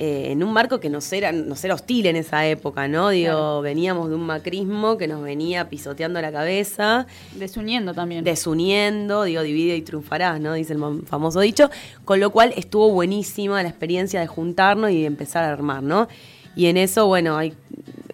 [0.00, 3.08] Eh, en un marco que nos era, nos era hostil en esa época, ¿no?
[3.08, 3.60] Digo, Claro.
[3.62, 8.22] veníamos de un macrismo que nos venía pisoteando la cabeza Desuniendo también.
[8.24, 10.54] desuniendo, digo, divide y triunfarás, ¿no?
[10.54, 11.68] Dice el famoso dicho,
[12.04, 16.06] con lo cual estuvo buenísima la experiencia de juntarnos y de empezar a armar, ¿no?
[16.54, 17.54] Y en eso, bueno, hay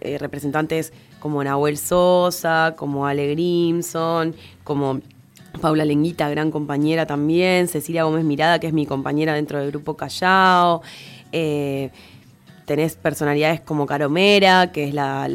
[0.01, 5.01] eh, representantes como Nahuel Sosa, como Ale Grimson, como
[5.61, 9.97] Paula Lenguita, gran compañera también, Cecilia Gómez Mirada, que es mi compañera dentro del grupo
[9.97, 10.83] Callao,
[11.35, 11.91] eh,
[12.65, 15.29] tenés personalidades como Caro Mera, que es la,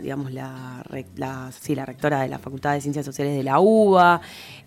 [0.00, 4.20] digamos, la- sí, la rectora de la Facultad de Ciencias Sociales de la UBA.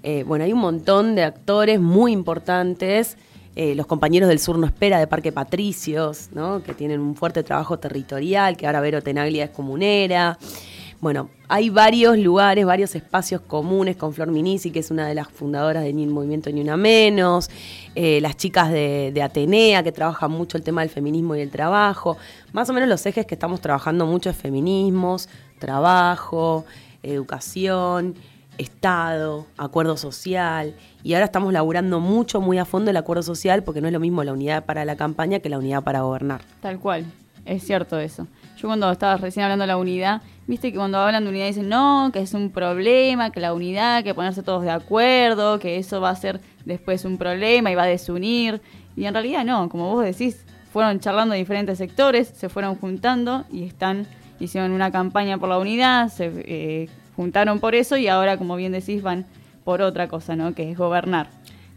[0.04, 3.18] Eh, bueno, hay un montón de actores muy importantes.
[3.56, 6.62] Eh, los compañeros del Sur No Espera de Parque Patricios, ¿no?
[6.64, 10.38] que tienen un fuerte trabajo territorial, que ahora Vero Tenaglia es comunera.
[11.02, 15.30] Bueno, hay varios lugares, varios espacios comunes con Flor Minisi, que es una de las
[15.30, 17.50] fundadoras de Ni un Movimiento Ni Una Menos,
[17.96, 21.50] eh, las chicas de, de Atenea, que trabajan mucho el tema del feminismo y el
[21.50, 22.18] trabajo.
[22.54, 26.66] Más o menos los ejes que estamos trabajando mucho es feminismos, trabajo,
[27.02, 28.14] educación,
[28.60, 30.76] Estado, acuerdo social.
[31.02, 34.00] Y ahora estamos laburando mucho, muy a fondo el acuerdo social, porque no es lo
[34.00, 36.42] mismo la unidad para la campaña que la unidad para gobernar.
[36.62, 37.06] Tal cual,
[37.46, 38.28] es cierto eso.
[38.58, 41.70] Yo cuando estaba recién hablando de la unidad, viste que cuando hablan de unidad dicen,
[41.70, 46.02] no, que es un problema, que la unidad, que ponerse todos de acuerdo, que eso
[46.02, 48.62] va a ser después un problema y va a desunir.
[48.98, 53.64] Y en realidad no, como vos decís, fueron charlando diferentes sectores, se fueron juntando y
[53.64, 54.06] están,
[54.42, 58.74] hicieron una campaña por la unidad, se eh, juntaron por eso y ahora, como bien
[58.74, 59.26] decís, van
[59.64, 60.54] por otra cosa, ¿no?
[60.54, 61.30] Que es gobernar.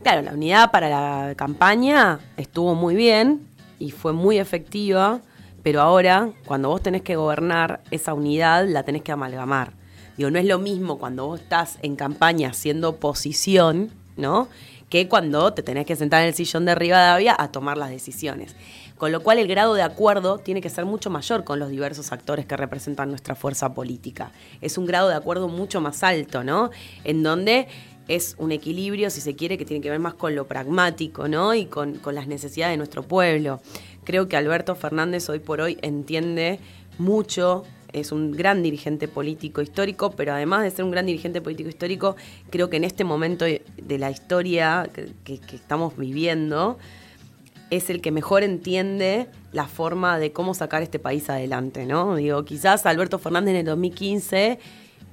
[0.03, 3.47] Claro, la unidad para la campaña estuvo muy bien
[3.79, 5.21] y fue muy efectiva,
[5.65, 9.73] pero ahora, cuando vos tenés que gobernar, esa unidad la tenés que amalgamar.
[10.17, 14.49] Digo, no es lo mismo cuando vos estás en campaña haciendo oposición, ¿no?
[14.95, 18.55] que cuando te tenés que sentar en el sillón de Rivadavia a tomar las decisiones.
[18.97, 22.13] Con lo cual el grado de acuerdo tiene que ser mucho mayor con los diversos
[22.13, 24.31] actores que representan nuestra fuerza política.
[24.61, 26.71] Es un grado de acuerdo mucho más alto, ¿no?
[27.03, 27.67] En donde
[28.07, 31.55] es un equilibrio, si se quiere, que tiene que ver más con lo pragmático, ¿no?
[31.55, 33.61] Y con, con las necesidades de nuestro pueblo.
[34.05, 36.61] Creo que Alberto Fernández hoy por hoy entiende
[36.99, 37.65] mucho
[37.95, 42.17] es un gran dirigente político histórico, pero además de ser un gran dirigente político histórico,
[42.51, 44.91] creo que en este momento de la historia
[45.23, 46.77] que, estamos viviendo,
[47.71, 52.17] es el que mejor entiende la forma de cómo sacar este país adelante, ¿no?
[52.17, 54.59] Digo, quizás Alberto Fernández en el 2015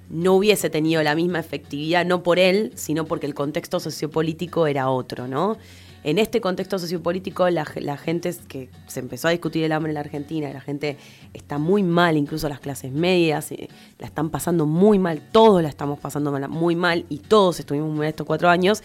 [0.10, 4.89] no hubiese tenido la misma efectividad, no por él, sino porque el contexto sociopolítico era
[4.89, 5.58] otro, ¿no?
[6.03, 9.99] En este contexto sociopolítico, la, gente que se empezó a discutir el hambre en la
[9.99, 10.97] Argentina, la gente
[11.33, 15.69] está muy mal, incluso las clases medias, eh, la están pasando muy mal, todos la
[15.69, 18.81] estamos pasando muy mal y todos estuvimos mal estos cuatro años.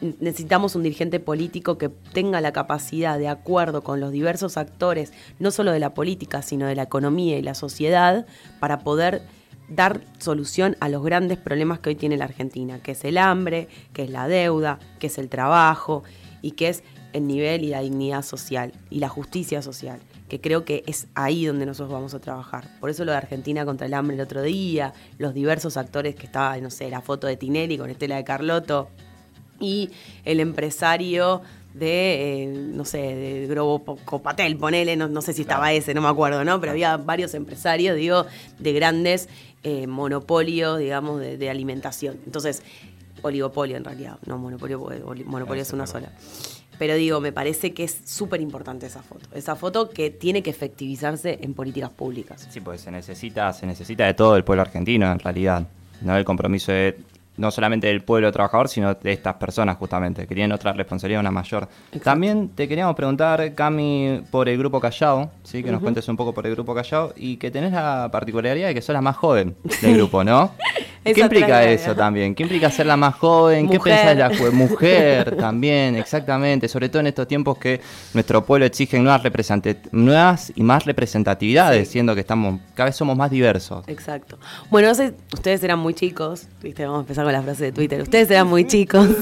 [0.00, 5.52] Necesitamos un dirigente político que tenga la capacidad de acuerdo con los diversos actores, no
[5.52, 8.26] solo de la política, sino de la economía y la sociedad,
[8.58, 9.22] para poder
[9.68, 13.68] dar solución a los grandes problemas que hoy tiene la Argentina, que es el hambre,
[13.92, 16.04] que es la deuda, que es el trabajo,
[16.42, 20.64] y que es el nivel y la dignidad social y la justicia social, que creo
[20.64, 22.68] que es ahí donde nosotros vamos a trabajar.
[22.80, 26.26] Por eso lo de Argentina contra el hambre el otro día, los diversos actores que
[26.26, 28.88] estaba, no sé, la foto de Tinelli con Estela de Carlotto
[29.60, 29.90] y
[30.24, 31.42] el empresario
[31.74, 36.08] de, eh, no sé, de Grobo Copatel, ponele, no, sé si estaba ese, no me
[36.08, 36.60] acuerdo, ¿no?
[36.60, 38.26] Pero había varios empresarios, digo,
[38.58, 39.28] de grandes
[39.62, 42.18] eh, monopolios, digamos, de, de alimentación.
[42.26, 42.62] Entonces,
[43.22, 44.86] oligopolio en realidad, no monopolio,
[45.26, 46.10] monopolio es una sola.
[46.78, 49.28] Pero digo, me parece que es súper importante esa foto.
[49.34, 52.46] Esa foto que tiene que efectivizarse en políticas públicas.
[52.50, 55.66] Sí, pues se necesita, se necesita de todo el pueblo argentino en realidad.
[56.02, 56.16] ¿no?
[56.16, 56.96] El compromiso de
[57.38, 61.30] no solamente del pueblo trabajador, sino de estas personas justamente, que tienen otra responsabilidad, una
[61.30, 61.68] mayor.
[62.02, 65.62] También te queríamos preguntar, Cami, por el Grupo Callao, ¿sí?
[65.62, 68.74] que nos cuentes un poco por el Grupo Callao, y que tenés la particularidad de
[68.74, 70.50] que sos la más joven del grupo, ¿no?
[71.04, 72.34] ¿Qué implica eso también?
[72.34, 73.68] ¿Qué implica ser la más joven?
[73.68, 75.96] ¿Qué pensás de la mujer también?
[75.96, 77.80] Exactamente, sobre todo en estos tiempos que
[78.14, 79.22] nuestro pueblo exige nuevas,
[79.92, 83.86] nuevas y más representatividades, siendo que estamos cada vez somos más diversos.
[83.88, 84.38] Exacto.
[84.70, 86.84] Bueno, no sé, ustedes eran muy chicos, ¿viste?
[86.84, 89.08] vamos a empezar con la frase de Twitter, ustedes eran muy chicos.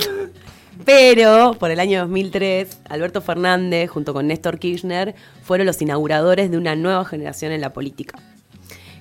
[0.84, 6.58] Pero por el año 2003, Alberto Fernández junto con Néstor Kirchner fueron los inauguradores de
[6.58, 8.18] una nueva generación en la política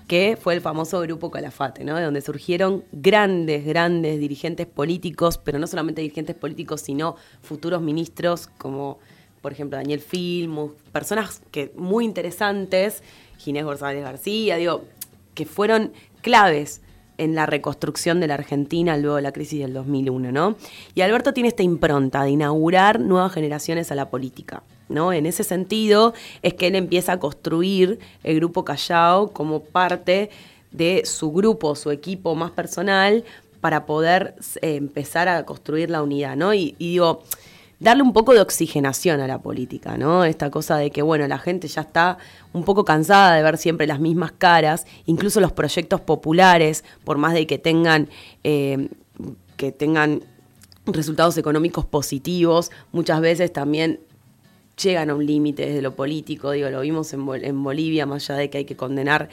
[0.07, 1.95] que fue el famoso grupo Calafate, ¿no?
[1.95, 8.47] De donde surgieron grandes, grandes dirigentes políticos, pero no solamente dirigentes políticos, sino futuros ministros
[8.57, 8.99] como,
[9.41, 13.01] por ejemplo, Daniel Filmus, personas que muy interesantes,
[13.37, 14.85] Ginés González García, digo,
[15.33, 15.91] que fueron
[16.21, 16.81] claves
[17.17, 20.55] en la reconstrucción de la Argentina luego de la crisis del 2001, ¿no?
[20.93, 24.63] Y Alberto tiene esta impronta de inaugurar nuevas generaciones a la política.
[24.89, 25.13] ¿No?
[25.13, 30.29] En ese sentido es que él empieza a construir el grupo Callao como parte
[30.71, 33.23] de su grupo, su equipo más personal,
[33.61, 36.53] para poder eh, empezar a construir la unidad, ¿no?
[36.53, 37.23] Y, digo,
[37.79, 40.23] darle un poco de oxigenación a la política, ¿no?
[40.23, 42.17] Esta cosa de que, bueno, la gente ya está
[42.53, 47.33] un poco cansada de ver siempre las mismas caras, incluso los proyectos populares, por más
[47.33, 48.07] de que tengan,
[48.43, 48.89] eh,
[49.57, 50.21] que tengan
[50.85, 53.99] resultados económicos positivos, muchas veces también
[54.81, 58.49] llegan a un límite desde lo político, digo, lo vimos en, Bolivia, más allá de
[58.49, 59.29] que hay que condenar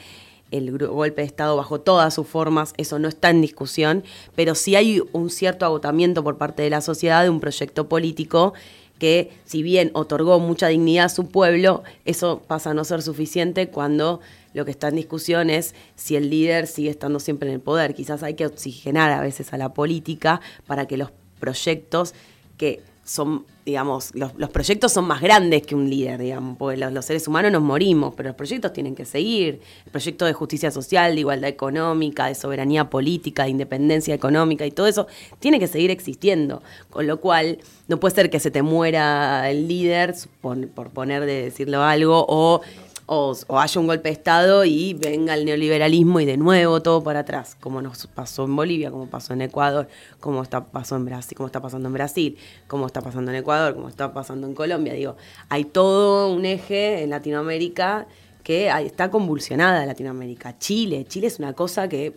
[0.51, 4.03] el golpe de Estado bajo todas sus formas, eso no está en discusión,
[4.35, 8.53] pero sí hay un cierto agotamiento por parte de la sociedad de un proyecto político
[8.99, 13.67] que, si bien otorgó mucha dignidad a su pueblo, eso pasa a no ser suficiente
[13.67, 14.21] cuando
[14.53, 17.95] lo que está en discusión es si el líder sigue estando siempre en el poder.
[17.95, 22.13] Quizás hay que oxigenar a veces a la política para que los proyectos
[22.57, 27.27] que son, digamos, los, proyectos son más grandes que un líder, digamos, porque los, seres
[27.27, 29.59] humanos nos morimos, pero los proyectos tienen que seguir.
[29.85, 34.71] El proyecto de justicia social, de igualdad económica, de soberanía política, de independencia económica y
[34.71, 35.07] todo eso
[35.39, 36.63] tiene que seguir existiendo.
[36.89, 41.25] Con lo cual, no puede ser que se te muera el líder, por, por poner
[41.25, 42.61] de decirlo algo, o
[43.05, 47.19] o, haya un golpe de Estado y venga el neoliberalismo y de nuevo todo para
[47.19, 49.87] atrás, como nos pasó en Bolivia, como pasó en Ecuador,
[50.19, 53.75] como está, pasó en Brasil, como está pasando en Brasil, como está pasando en Ecuador,
[53.75, 54.93] como está pasando en Colombia.
[54.93, 55.17] Digo,
[55.49, 58.07] hay todo un eje en Latinoamérica
[58.43, 60.57] que está convulsionada Latinoamérica.
[60.57, 62.13] Chile, Chile es una cosa que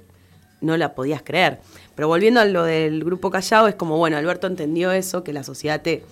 [0.60, 1.60] no la podías creer.
[1.94, 5.44] Pero volviendo a lo del grupo Callao, es como, bueno, Alberto entendió eso, que la
[5.44, 6.04] sociedad te,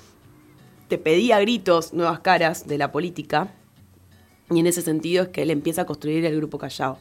[0.88, 3.48] te pedía gritos nuevas caras de la política
[4.50, 6.98] y en ese sentido es que él empieza a construir el Grupo Callao.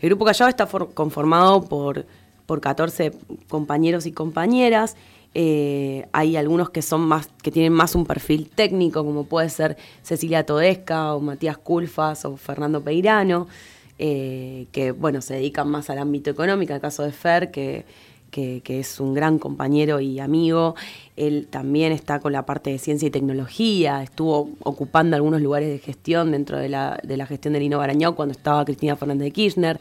[0.00, 2.06] El Grupo Callao está conformado por,
[2.46, 3.12] por 14
[3.48, 4.96] compañeros y compañeras
[5.34, 9.76] Eh, hay algunos que son más, que tienen más un perfil técnico, como puede ser
[10.02, 13.46] Cecilia Todesca o Matías Culfas o Fernando Peirano,
[13.98, 17.84] eh, que bueno, se dedican más al ámbito económico, en el caso de Fer, que
[18.30, 20.74] que, es un gran compañero y amigo.
[21.16, 25.78] Él también está con la parte de ciencia y tecnología, estuvo ocupando algunos lugares de
[25.78, 29.30] gestión dentro de la, de la gestión de Lino Barañao cuando estaba Cristina Fernández de
[29.32, 29.80] Kirchner.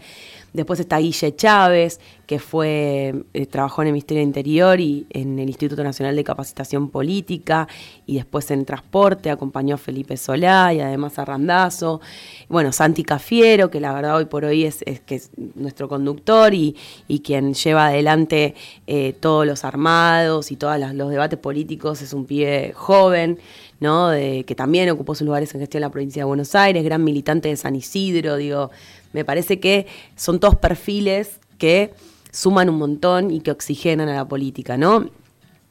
[0.53, 5.39] Después está Guille Chávez, que fue, eh, trabajó en el Ministerio de Interior y en
[5.39, 7.67] el Instituto Nacional de Capacitación Política,
[8.05, 12.01] y después en Transporte, acompañó a Felipe Solá y además a Randazo.
[12.49, 16.75] Bueno, Santi Cafiero, que la verdad hoy por hoy es, que es nuestro conductor y,
[17.23, 22.73] quien lleva adelante eh, todos los armados y todos los debates políticos, es un pibe
[22.73, 23.39] joven.
[23.79, 24.09] ¿no?
[24.09, 27.03] De, que también ocupó sus lugares en gestión en la provincia de Buenos Aires, gran
[27.03, 28.71] militante de San Isidro, digo,
[29.13, 31.93] me parece que son todos perfiles que
[32.31, 35.09] suman un montón y que oxigenan a la política, ¿no?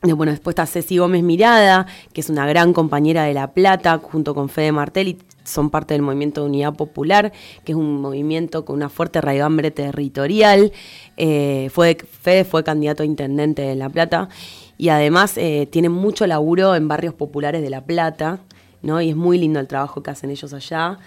[0.03, 4.35] Bueno, después está Ceci Gómez Mirada, que es una gran compañera de La Plata, junto
[4.35, 7.33] con Fede Martelli, son parte del movimiento de Unidad Popular,
[7.65, 10.73] que es un movimiento con una fuerte raigambre territorial.
[11.17, 14.29] Eh, fue, Fede fue candidato a intendente de La Plata
[14.77, 18.41] y además eh, tiene mucho laburo en barrios populares de La Plata,
[18.83, 19.01] ¿no?
[19.01, 20.99] Y es muy lindo el trabajo que hacen ellos allá.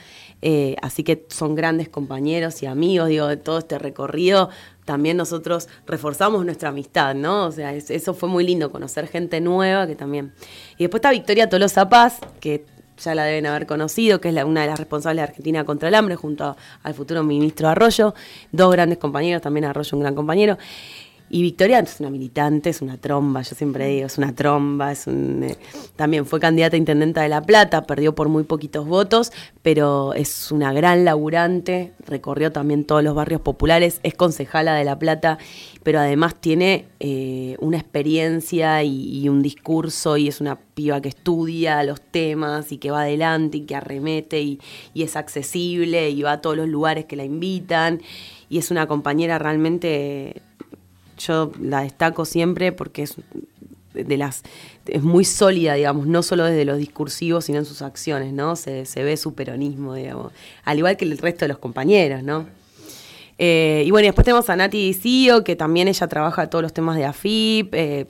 [0.42, 4.50] Eh, así que son grandes compañeros y amigos, digo, de todo este recorrido.
[4.86, 7.48] También nosotros reforzamos nuestra amistad, ¿no?
[7.48, 10.34] O sea, eso fue muy lindo, conocer gente nueva que también.
[10.78, 12.66] Y después está Victoria Tolosa Paz, que
[12.98, 15.96] ya la deben haber conocido, que es una de las responsables de Argentina contra el
[15.96, 18.14] hambre, junto al futuro ministro Arroyo,
[18.52, 20.58] dos grandes compañeros, también Arroyo un gran compañero.
[21.32, 25.06] Y Victoria es una militante, es una tromba, yo siempre digo, es una tromba, es
[25.06, 25.58] un, eh,
[25.96, 30.52] también fue candidata a intendenta de La Plata, perdió por muy poquitos votos, pero es
[30.52, 35.38] una gran laburante, recorrió también todos los barrios populares, es concejala de La Plata,
[35.84, 41.84] pero además tiene eh, una experiencia y, un discurso y es una piba que estudia
[41.84, 44.60] los temas y que va adelante y que arremete y,
[44.96, 48.02] y es accesible y va a todos los lugares que la invitan
[48.50, 50.42] y es una compañera realmente
[51.20, 53.16] yo la destaco siempre porque es
[53.94, 54.44] de las
[54.86, 58.56] es muy sólida, digamos, no solo desde los discursivos, sino en sus acciones, ¿no?
[58.56, 60.32] Se, ve su peronismo, digamos,
[60.64, 62.48] al igual que el resto de los compañeros, ¿no?
[63.38, 66.98] Eh, y bueno, después tenemos a Nati Dicio, que también ella trabaja todos los temas
[66.98, 68.08] de AFIP, eh,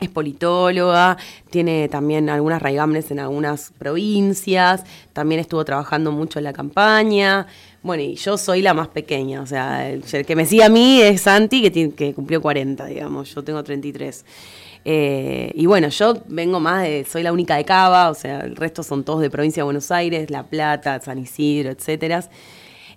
[0.00, 1.16] es politóloga,
[1.50, 7.46] tiene también algunas raigambres en algunas provincias, también estuvo trabajando mucho en la campaña.
[7.84, 11.02] Bueno, y yo soy la más pequeña, o sea, el, que me sigue a mí
[11.02, 14.24] es Santi, que, tiene, que cumplió 40, digamos, yo tengo 33.
[14.86, 18.56] Eh, y bueno, yo vengo más de, soy la única de Cava, o sea, el
[18.56, 22.26] resto son todos de provincia de Buenos Aires, La Plata, San Isidro, etcétera.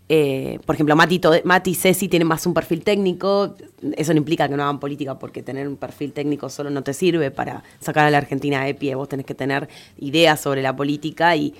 [0.07, 3.55] Eh, por ejemplo, Mati, Mati y Ceci tienen más un perfil técnico.
[3.97, 6.93] Eso no implica que no hagan política, porque tener un perfil técnico solo no te
[6.93, 8.95] sirve para sacar a la Argentina de pie.
[8.95, 9.67] Vos tenés que tener
[9.97, 11.53] ideas sobre la política y,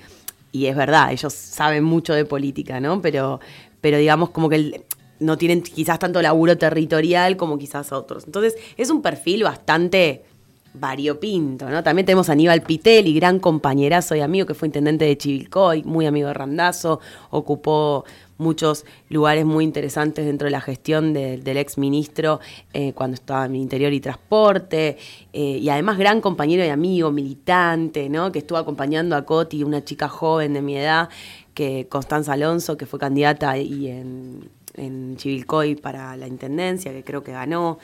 [0.52, 3.00] es verdad, ellos saben mucho de política, ¿no?
[3.00, 3.40] Pero,
[3.80, 4.84] pero digamos como que
[5.20, 8.24] no tienen quizás tanto laburo territorial como quizás otros.
[8.26, 10.24] Entonces, es un perfil bastante
[10.78, 11.82] variopinto, ¿no?
[11.82, 16.06] También tenemos a Aníbal Pitelli, gran compañerazo y amigo que fue intendente de Chivilcoy, muy
[16.06, 17.00] amigo de Randazo,
[17.30, 18.04] ocupó
[18.38, 22.40] muchos lugares muy interesantes dentro de la gestión del ex ministro
[22.72, 24.96] eh, cuando estaba en Interior y Transporte,
[25.32, 28.32] eh, y además gran compañero y amigo, militante, ¿no?
[28.32, 31.08] que estuvo acompañando a Coti, una chica joven de mi edad,
[31.52, 37.24] que Constanza Alonso, que fue candidata ahí en, en Chivilcoy para la Intendencia, que creo
[37.24, 37.78] que ganó.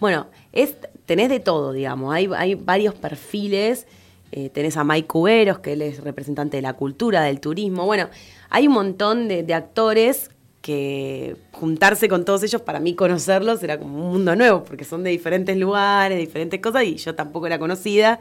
[0.00, 0.76] Bueno, es,
[1.08, 3.86] tenés de todo, digamos, hay, varios perfiles.
[4.30, 7.86] Eh, tenés a Mike Cuberos, que él es representante de la cultura, del turismo.
[7.86, 8.10] Bueno,
[8.50, 10.30] hay un montón de, actores
[10.60, 15.02] que juntarse con todos ellos, para mí conocerlos era como un mundo nuevo, porque son
[15.02, 18.20] de diferentes lugares, diferentes cosas, y yo tampoco era conocida.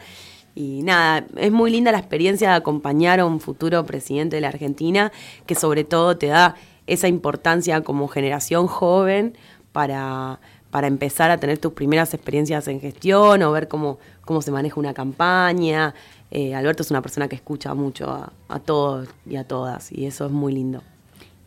[0.56, 4.48] Y nada, es muy linda la experiencia de acompañar a un futuro presidente de la
[4.48, 5.12] Argentina,
[5.46, 6.56] que sobre todo te da
[6.88, 9.38] esa importancia como generación joven
[9.74, 10.40] para,
[10.72, 14.80] para empezar a tener tus primeras experiencias en gestión o ver cómo, cómo se maneja
[14.80, 15.94] una campaña,
[16.30, 20.26] eh, Alberto es una persona que escucha mucho a, todos y a todas, y eso
[20.26, 20.84] es muy lindo.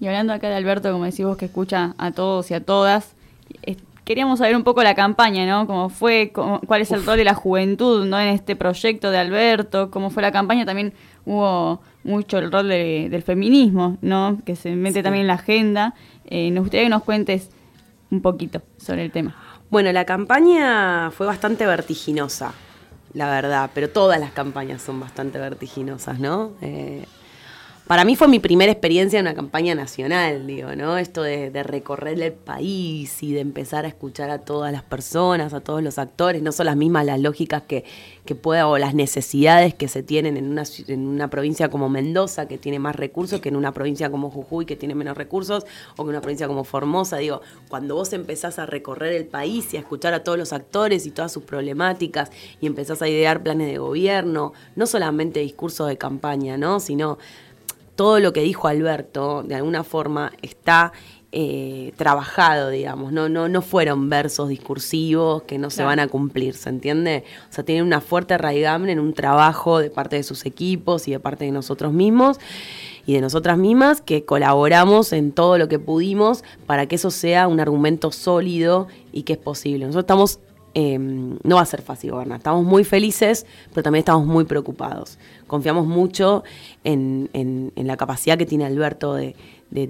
[0.01, 3.15] Y hablando acá de Alberto, como decís vos, que escucha a todos y a todas,
[4.05, 5.67] queríamos saber un poco la campaña, ¿no?
[5.67, 6.33] ¿Cómo fue?
[6.33, 8.19] ¿Cuál es el rol de la juventud, ¿no?
[8.19, 10.65] En este proyecto de Alberto, ¿cómo fue la campaña?
[10.65, 10.95] También
[11.27, 14.39] hubo mucho el rol del feminismo, ¿no?
[14.47, 15.95] Que se mete también en la agenda.
[16.25, 17.51] Eh, nos gustaría que nos cuentes
[18.11, 19.35] un poquito sobre el tema.
[19.71, 22.53] Bueno, la campaña fue bastante vertiginosa
[23.13, 26.53] la verdad, pero todas las campañas son bastante vertiginosas, ¿no?
[26.61, 27.07] Eh,
[27.91, 30.97] para mí fue mi primera experiencia en una campaña nacional, digo, ¿no?
[30.97, 35.61] Esto de, recorrer el país y de empezar a escuchar a todas las personas, a
[35.61, 37.83] todos los actores, no son las mismas las lógicas que,
[38.25, 42.47] que pueda o las necesidades que se tienen en una, en una provincia como Mendoza,
[42.47, 45.67] que tiene más recursos, que en una provincia como Jujuy, que tiene menos recursos,
[45.97, 47.17] o que una provincia como Formosa.
[47.17, 51.07] Digo, cuando vos empezás a recorrer el país y a escuchar a todos los actores
[51.07, 52.31] y todas sus problemáticas
[52.61, 56.79] y empezás a idear planes de gobierno, no solamente discursos de campaña, ¿no?
[56.79, 57.19] Sino
[57.95, 60.93] todo lo que dijo Alberto, de alguna forma, está
[61.33, 63.29] eh, trabajado, digamos, ¿no?
[63.29, 67.23] No, no fueron versos discursivos que no se van a cumplir, ¿se entiende?
[67.49, 71.13] O sea, tienen una fuerte arraigambre en un trabajo de parte de sus equipos y
[71.13, 72.41] de parte de nosotros mismos
[73.07, 77.47] y de nosotras mismas que colaboramos en todo lo que pudimos para que eso sea
[77.47, 79.87] un argumento sólido y que es posible.
[79.87, 80.41] Nosotros estamos
[80.73, 82.39] Em, no va a ser fácil gobernar.
[82.39, 85.19] Estamos muy felices, pero también estamos muy preocupados.
[85.49, 86.45] Confiamos mucho
[86.85, 87.29] en,
[87.75, 89.35] la capacidad que tiene Alberto de,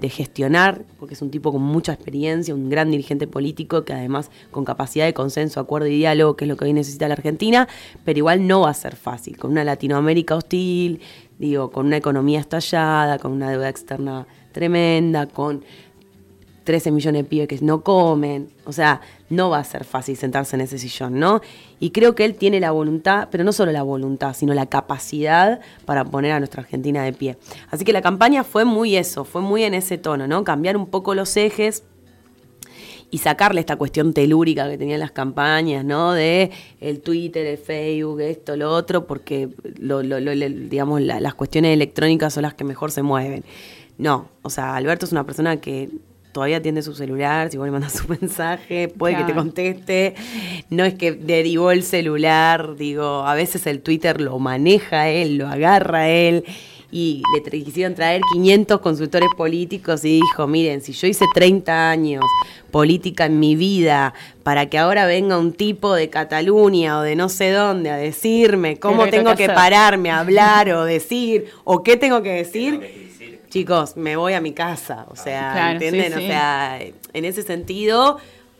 [0.09, 4.65] gestionar, porque es un tipo con mucha experiencia, un gran dirigente político que además con
[4.65, 7.67] capacidad de consenso, acuerdo y diálogo, que es lo que hoy necesita la Argentina,
[8.03, 9.37] pero igual no va a ser fácil.
[9.37, 10.99] Con una Latinoamérica hostil,
[11.37, 15.63] digo, con una economía estallada, con una deuda externa tremenda, con
[16.63, 18.49] 13 millones de pibes que no comen.
[18.65, 21.41] O sea, no va a ser fácil sentarse en ese sillón, ¿no?
[21.79, 25.59] Y creo que él tiene la voluntad, pero no solo la voluntad, sino la capacidad
[25.85, 27.37] para poner a nuestra Argentina de pie.
[27.69, 30.43] Así que la campaña fue muy eso, fue muy en ese tono, ¿no?
[30.43, 31.83] Cambiar un poco los ejes
[33.11, 36.13] y sacarle esta cuestión telúrica que tenían las campañas, ¿no?
[36.13, 36.49] De
[36.79, 39.49] el Twitter, el Facebook, esto, lo otro, porque
[39.79, 43.43] lo, digamos, las cuestiones electrónicas son las que mejor se mueven.
[43.97, 45.89] No, o sea, Alberto es una persona que
[46.31, 50.15] todavía tiene su celular, si vos le mandas un mensaje, puede que te conteste.
[50.69, 55.47] No es que derivó el celular, digo, a veces el Twitter lo maneja él, lo
[55.47, 56.43] agarra él.
[56.93, 62.25] Y le quisieron traer 500 consultores políticos y dijo, miren, si yo hice 30 años
[62.69, 64.13] política en mi vida
[64.43, 68.77] para que ahora venga un tipo de Cataluña o de no sé dónde a decirme
[68.77, 73.10] cómo tengo que pararme a hablar o decir o qué tengo que decir
[73.51, 75.05] chicos, me voy a mi casa.
[75.09, 76.13] O sea, ¿entienden?
[76.13, 78.17] O sea, en ese sentido,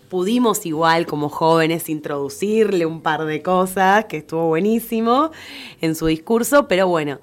[0.09, 5.31] pudimos igual como jóvenes introducirle un par de cosas, que estuvo buenísimo
[5.79, 7.19] en su discurso, pero bueno.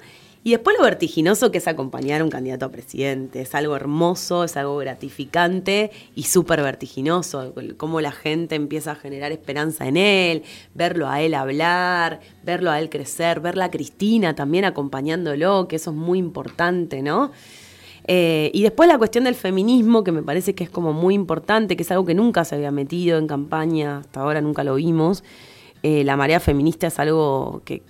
[0.49, 3.43] Y después lo vertiginoso que es acompañar a un candidato a presidente.
[3.43, 7.53] Es algo hermoso, es algo gratificante y súper vertiginoso.
[7.77, 12.81] Cómo la gente empieza a generar esperanza en él, verlo a él hablar, verlo a
[12.81, 17.31] él crecer, verla a Cristina también acompañándolo, que eso es muy importante, ¿no?
[18.07, 21.77] Eh, y después la cuestión del feminismo, que me parece que es como muy importante,
[21.77, 25.23] que es algo que nunca se había metido en campaña, hasta ahora nunca lo vimos.
[25.83, 27.83] Eh, la marea feminista es algo que,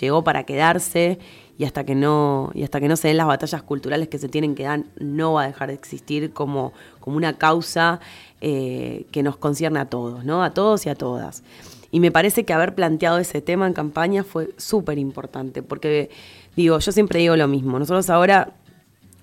[0.00, 1.18] llegó para quedarse
[1.62, 4.28] y hasta que no y hasta que no se den las batallas culturales que se
[4.28, 8.00] tienen que dar no va a dejar de existir como, como una causa
[8.40, 10.42] eh, que nos concierne a todos, ¿no?
[10.42, 11.44] A todos y a todas.
[11.92, 16.10] Y me parece que haber planteado ese tema en campaña fue súper importante, porque
[16.56, 18.54] digo, yo siempre digo lo mismo, nosotros ahora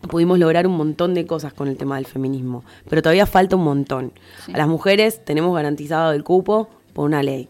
[0.08, 3.66] pudimos lograr un montón de cosas con el tema del feminismo, pero todavía falta un
[3.66, 4.14] montón.
[4.54, 7.50] A las mujeres tenemos garantizado el cupo por una ley.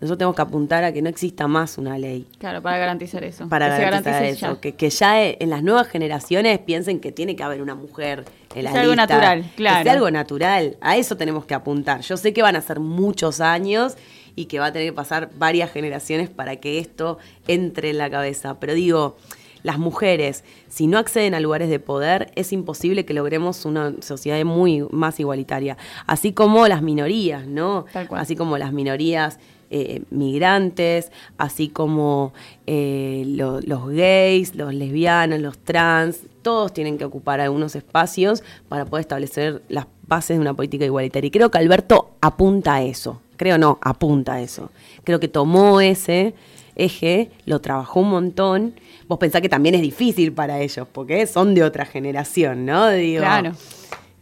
[0.00, 2.24] Nosotros tenemos que apuntar a que no exista más una ley.
[2.38, 3.48] Claro, para garantizar eso.
[3.48, 4.60] Para garantizar eso.
[4.60, 8.24] Que, que, ya en las nuevas generaciones piensen que tiene que haber una mujer
[8.54, 8.80] en la lista.
[8.80, 9.82] algo natural, claro.
[9.82, 10.76] Sea algo natural.
[10.80, 12.02] A eso tenemos que apuntar.
[12.02, 13.96] Yo sé que van a ser muchos años
[14.36, 17.18] y que va a tener que pasar varias generaciones para que esto
[17.48, 18.60] entre en la cabeza.
[18.60, 19.16] Pero digo,
[19.64, 24.42] las mujeres, si no acceden a lugares de poder, es imposible que logremos una sociedad
[24.44, 25.76] muy más igualitaria.
[26.06, 27.86] Así como las minorías, ¿no?
[28.12, 29.40] Así como las minorías
[29.70, 32.32] eh, migrantes, así como
[32.66, 39.02] eh, los gays, los lesbianos, los trans, todos tienen que ocupar algunos espacios para poder
[39.02, 41.28] establecer las bases de una política igualitaria.
[41.28, 43.20] Y creo que Alberto apunta a eso.
[43.36, 44.70] Creo no, apunta a eso.
[45.04, 46.34] Creo que tomó ese
[46.74, 48.74] eje, lo trabajó un montón
[49.08, 52.90] vos pensás que también es difícil para ellos, porque son de otra generación, ¿no?
[52.90, 53.52] Digo, claro.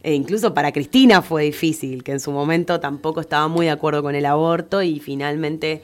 [0.07, 4.05] E incluso para Cristina fue difícil, que en su momento tampoco estaba muy de acuerdo
[4.05, 5.83] con el aborto y finalmente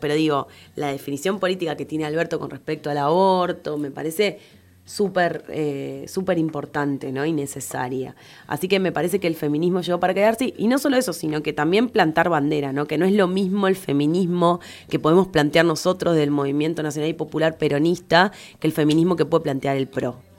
[0.00, 0.46] pero digo,
[0.76, 4.38] la definición política que tiene Alberto con respecto al aborto me parece
[4.84, 7.26] súper eh, súper importante ¿no?
[7.26, 8.14] y necesaria.
[8.46, 11.42] Así que me parece que el feminismo llegó para quedarse y no solo eso, sino
[11.42, 12.86] que también plantar bandera, ¿no?
[12.86, 17.14] que no es lo mismo el feminismo que podemos plantear nosotros del movimiento nacional y
[17.14, 18.30] popular peronista
[18.60, 20.29] que el feminismo que puede plantear el PRO.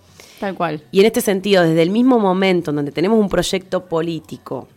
[0.41, 0.81] Tal cual.
[0.91, 4.67] Y en este sentido, desde el mismo momento en donde tenemos un proyecto político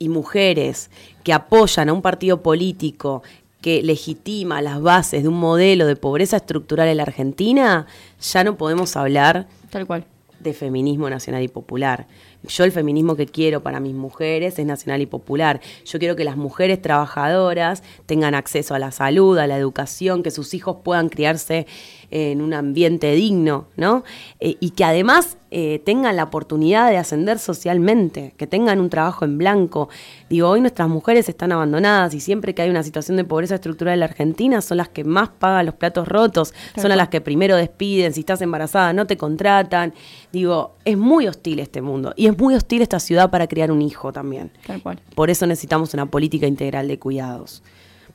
[0.00, 0.90] y mujeres
[1.22, 3.22] que apoyan a un partido político
[3.60, 7.86] que legitima las bases de un modelo de pobreza estructural en la Argentina,
[8.20, 10.04] ya no podemos hablar Tal cual.
[10.40, 12.08] de feminismo nacional y popular.
[12.46, 15.62] Yo el feminismo que quiero para mis mujeres es nacional y popular.
[15.86, 20.30] Yo quiero que las mujeres trabajadoras tengan acceso a la salud, a la educación, que
[20.30, 21.66] sus hijos puedan criarse
[22.14, 24.04] en un ambiente digno, ¿no?
[24.38, 29.24] Eh, y que además eh, tengan la oportunidad de ascender socialmente, que tengan un trabajo
[29.24, 29.88] en blanco.
[30.30, 33.94] Digo, hoy nuestras mujeres están abandonadas y siempre que hay una situación de pobreza estructural
[33.94, 37.20] en la Argentina son las que más pagan los platos rotos, son a las que
[37.20, 39.92] primero despiden, si estás embarazada no te contratan.
[40.32, 43.82] Digo, es muy hostil este mundo y es muy hostil esta ciudad para criar un
[43.82, 44.52] hijo también.
[44.64, 45.00] Tal cual.
[45.16, 47.64] Por eso necesitamos una política integral de cuidados.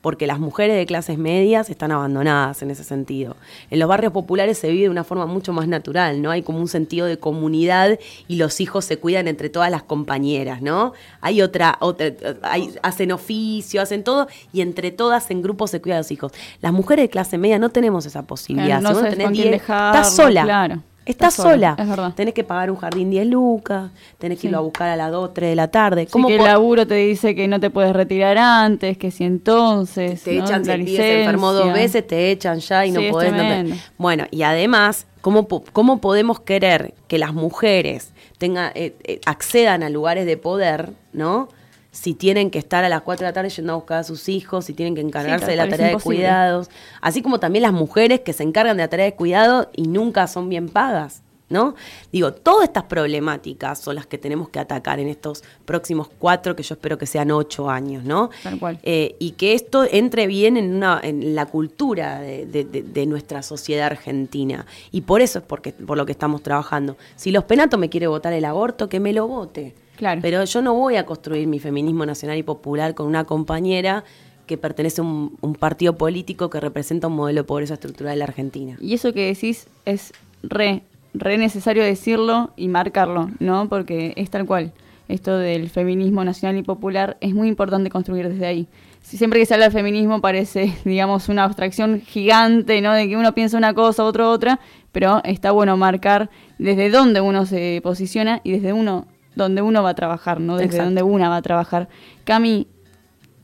[0.01, 3.35] Porque las mujeres de clases medias están abandonadas en ese sentido.
[3.69, 6.31] En los barrios populares se vive de una forma mucho más natural, ¿no?
[6.31, 10.61] Hay como un sentido de comunidad y los hijos se cuidan entre todas las compañeras,
[10.61, 10.93] ¿no?
[11.19, 12.11] Hay otra, otra
[12.43, 16.31] hay- hacen oficio, hacen todo y entre todas en grupos se cuidan los hijos.
[16.61, 18.79] Las mujeres de clase media no tenemos esa posibilidad.
[18.79, 20.43] Claro, no Si vos sabes tenés con quién 10, dejarlo, estás sola.
[20.43, 20.83] claro.
[21.09, 21.75] Estás sola, sola.
[21.79, 22.13] es verdad.
[22.15, 24.47] Tenés que pagar un jardín 10 lucas, tenés que Sí.
[24.47, 26.07] irlo a buscar a las 2, 3 de la tarde.
[26.11, 30.21] Sí, que el laburo te dice que no te puedes retirar antes, que si entonces.
[30.23, 30.45] te ¿no?
[30.45, 31.83] echan, La pibe se enfermó dos licencia.
[31.83, 33.31] veces, te echan ya y no Sí, podés.
[33.31, 33.75] no te- tremendo.
[33.97, 39.89] Bueno, y además, ¿cómo, cómo podemos querer que las mujeres tengan, eh, eh, accedan a
[39.89, 41.49] lugares de poder, ¿no?
[41.91, 44.29] Si tienen que estar a las 4 de la tarde yendo a buscar a sus
[44.29, 46.69] hijos, si tienen que encargarse de la tarea de cuidados,
[47.01, 50.27] así como también las mujeres que se encargan de la tarea de cuidado y nunca
[50.27, 51.23] son bien pagas.
[51.49, 51.73] ¿No?
[52.11, 56.61] Digo, todas estas problemáticas son las que tenemos que atacar en estos próximos cuatro, que
[56.61, 58.29] yo espero que sean ocho años, ¿no?
[58.43, 58.79] Tal cual.
[58.83, 63.05] Eh, y que esto entre bien en, una, en la cultura de, de- de- de
[63.07, 64.67] nuestra sociedad argentina.
[64.91, 66.97] Y por eso es porque, por lo que estamos trabajando.
[67.15, 69.73] Si los penatos me quiere votar el aborto, que me lo vote.
[69.97, 70.21] Claro.
[70.21, 74.03] Pero yo no voy a construir mi feminismo nacional y popular con una compañera
[74.45, 78.19] que pertenece a un, un partido político que representa un modelo de pobreza estructural en
[78.19, 78.77] la Argentina.
[78.79, 80.83] Y eso que decís es re,
[81.13, 83.67] re necesario decirlo y marcarlo, ¿no?
[83.69, 84.71] Porque es tal cual.
[85.07, 88.67] Esto del feminismo nacional y popular es muy importante construir desde ahí.
[89.01, 92.93] Si siempre que se habla de feminismo parece, digamos, una abstracción gigante, ¿no?
[92.93, 94.59] De que uno piensa una cosa, otro otra,
[94.91, 96.29] pero está bueno marcar
[96.59, 100.57] desde dónde uno se posiciona y desde uno donde uno va a trabajar, ¿no?
[100.57, 100.85] Desde Exacto.
[100.85, 101.87] donde una va a trabajar.
[102.23, 102.67] Cami,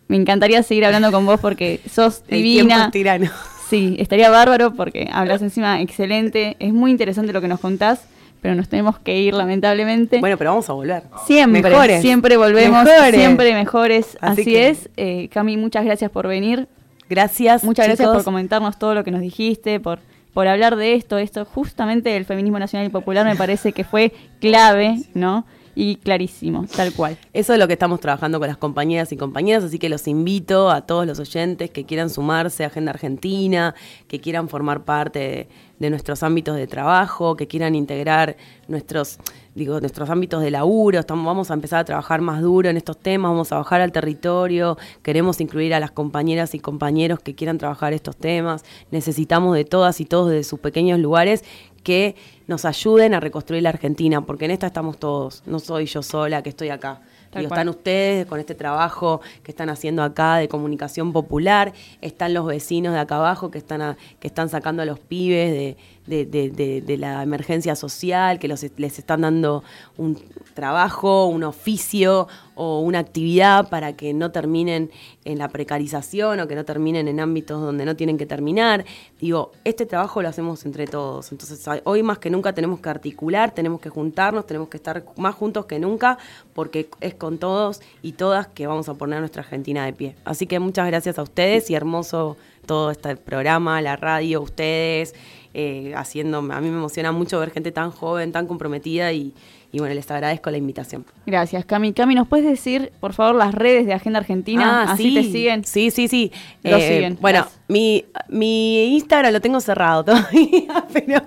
[0.08, 2.92] me encantaría seguir hablando con vos porque sos El divina.
[2.92, 3.32] tirano.
[3.70, 6.56] Sí, estaría bárbaro porque hablas encima excelente.
[6.60, 8.06] Es muy interesante lo que nos contás,
[8.42, 10.20] pero nos tenemos que ir lamentablemente.
[10.20, 11.04] Bueno, pero vamos a volver.
[11.26, 12.02] siempre, Mejores.
[12.02, 13.16] siempre volvemos, Mejores.
[13.16, 14.18] siempre mejores.
[14.22, 14.90] Así Así, que- es.
[14.98, 16.68] Eh, Cami, muchas gracias por venir.
[17.10, 17.64] Gracias.
[17.64, 20.00] Muchas gracias por comentarnos todo lo que nos dijiste, por,
[20.34, 21.18] por hablar de esto.
[21.18, 24.12] Esto justamente del feminismo nacional y popular me parece que fue
[24.42, 25.46] clave, ¿no?
[25.76, 27.18] Y clarísimo, tal cual.
[27.34, 30.72] Eso es lo que estamos trabajando con las compañeras y compañeras, así que los invito
[30.72, 33.76] a todos los oyentes que quieran sumarse a Agenda Argentina,
[34.08, 35.48] que quieran formar parte de,
[35.80, 39.18] de nuestros ámbitos de trabajo, que quieran integrar nuestros,
[39.54, 41.00] digo, nuestros ámbitos de laburo.
[41.00, 43.92] Estamos, vamos a empezar a trabajar más duro en estos temas, vamos a bajar al
[43.92, 48.64] territorio, queremos incluir a las compañeras y compañeros que quieran trabajar estos temas.
[48.92, 51.44] Necesitamos de todas y todos desde sus pequeños lugares
[51.86, 52.16] que
[52.48, 56.42] nos ayuden a reconstruir la Argentina, porque en esta estamos todos, no soy yo sola
[56.44, 57.00] que estoy acá.
[57.32, 62.46] Digo, están ustedes con este trabajo que están haciendo acá de comunicación popular, están los
[62.46, 65.78] vecinos de acá abajo que están, a- que están sacando a los pibes de,
[66.08, 69.64] de- la emergencia social, que los, les están dando
[69.98, 70.18] un
[70.54, 74.90] trabajo, un oficio o una actividad para que no terminen
[75.26, 78.86] en la precarización o que no terminen en ámbitos donde no tienen que terminar.
[79.20, 81.32] Digo, este trabajo lo hacemos entre todos.
[81.34, 85.36] Entonces, hoy más que nunca tenemos que articular, tenemos que juntarnos, tenemos que estar más
[85.36, 86.18] juntos que nunca,
[86.54, 90.16] porque es con todos y todas que vamos a poner nuestra Argentina de pie.
[90.24, 95.14] Así que muchas gracias a ustedes y hermoso todo este programa, la radio, ustedes,
[95.58, 99.34] eh, haciendo, a mí me emociona mucho ver gente tan joven, tan comprometida y,
[99.72, 101.06] y bueno, les agradezco la invitación.
[101.26, 101.94] Gracias, Cami.
[101.94, 104.84] Cami, ¿nos puedes decir, por favor, las redes de Agenda Argentina?
[104.84, 105.14] Ah, Así sí.
[105.16, 105.64] te siguen.
[105.64, 106.32] Sí, sí, sí.
[106.64, 107.62] Lo Eh, siguen, Bueno, gracias.
[107.70, 111.22] mi, mi Instagram lo tengo cerrado todavía, pero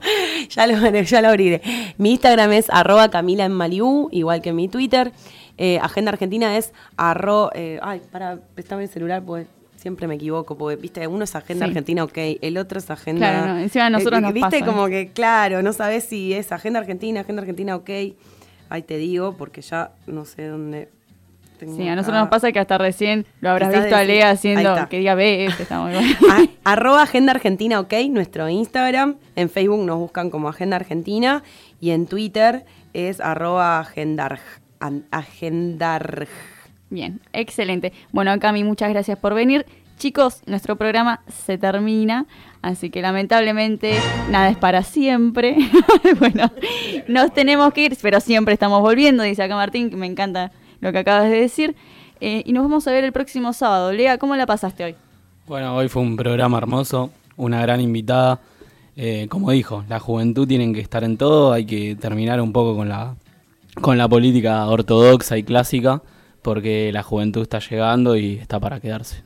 [0.49, 1.63] ya lo, ya lo abriré.
[1.97, 5.13] Mi Instagram es arroba Camila en Malibu, igual que mi Twitter.
[5.61, 7.51] Eh, Agenda Argentina es arro...
[7.55, 9.49] eh, ay, para, préstame el celular, pues
[9.79, 11.71] siempre me equivoco, porque, viste, uno es Agenda Sí.
[11.71, 13.31] Argentina, ok, el otro es Agenda...
[13.31, 14.67] Claro, no, encima a nosotros Eh, nos Viste, pasa.
[14.67, 17.91] como que, claro, no sabes si es Agenda Argentina, Agenda Argentina, ok.
[18.71, 20.91] Ahí te digo, porque ya no sé dónde...
[21.59, 24.75] tengo Sí, a nosotros nos pasa que hasta recién lo habrás visto a Lea haciendo
[24.91, 26.09] que diga BF, está muy bueno.
[26.65, 29.17] A- arroba Agenda Argentina OK, nuestro Instagram.
[29.37, 31.43] En Facebook nos buscan como Agenda Argentina.
[31.81, 34.41] Y en Twitter es arroba agendarg.
[34.81, 35.07] an-.
[36.91, 37.93] Bien, excelente.
[38.13, 39.67] Bueno, Cami, muchas gracias por venir.
[39.99, 42.27] Chicos, nuestro programa se termina,
[42.63, 43.95] así que lamentablemente
[44.31, 45.57] nada es para siempre.
[46.21, 46.53] bueno,
[47.09, 50.93] nos tenemos que ir, pero siempre estamos volviendo, dice acá Martín, que me encanta lo
[50.93, 51.75] que acabas de decir.
[52.21, 53.93] Eh, y nos vamos a ver el próximo sábado.
[53.93, 54.95] Lea, ¿cómo la pasaste hoy?
[55.47, 58.41] Bueno, hoy fue un programa hermoso, una gran invitada.
[58.97, 62.77] Eh, como dijo, la juventud tienen que estar en todo, hay que terminar un poco
[62.77, 63.15] con la,
[63.81, 66.03] con la política ortodoxa y clásica,
[66.49, 69.23] porque la juventud está llegando y está para quedarse.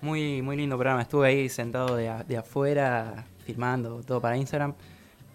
[0.00, 1.02] Muy, muy lindo programa.
[1.02, 4.72] Estuve ahí sentado de, de afuera, filmando todo para Instagram.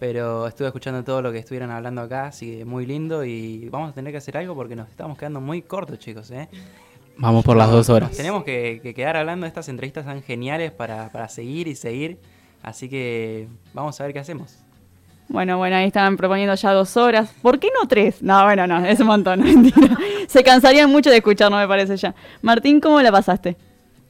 [0.00, 3.24] Pero estuve escuchando todo lo que estuvieron hablando acá, así que muy lindo.
[3.24, 6.32] Y vamos a tener que hacer algo porque nos estamos quedando muy cortos, chicos.
[6.32, 6.48] ¿eh?
[7.16, 8.10] Vamos por las dos horas.
[8.10, 12.18] Tenemos que, que quedar hablando estas entrevistas tan geniales para, para seguir y seguir.
[12.60, 14.65] Así que vamos a ver qué hacemos.
[15.28, 17.32] Bueno, bueno, ahí estaban proponiendo ya dos horas.
[17.42, 18.22] ¿Por qué no tres?
[18.22, 19.96] No, bueno, no, es un montón, mentira.
[20.28, 22.14] Se cansarían mucho de escucharnos, me parece ya.
[22.42, 23.56] Martín, ¿cómo la pasaste?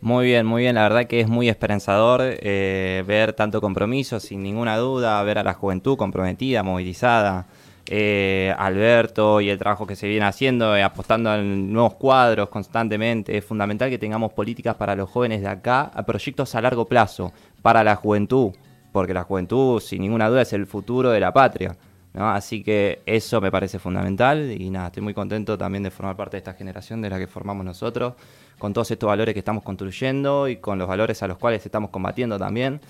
[0.01, 0.75] Muy bien, muy bien.
[0.75, 5.43] La verdad que es muy esperanzador eh, ver tanto compromiso, sin ninguna duda, ver a
[5.43, 7.47] la juventud comprometida, movilizada.
[7.89, 13.37] Eh, Alberto y el trabajo que se viene haciendo, eh, apostando en nuevos cuadros constantemente.
[13.37, 17.83] Es fundamental que tengamos políticas para los jóvenes de acá, proyectos a largo plazo, para
[17.85, 18.53] la juventud,
[18.97, 21.77] porque la juventud, sin ninguna duda, es el futuro de la patria.
[22.15, 26.37] Así que eso me parece fundamental y nada, estoy muy contento también de formar parte
[26.37, 28.15] de esta generación de la que formamos nosotros
[28.59, 31.91] con todos estos valores que estamos construyendo y con los valores a los cuales estamos
[31.91, 32.81] combatiendo también.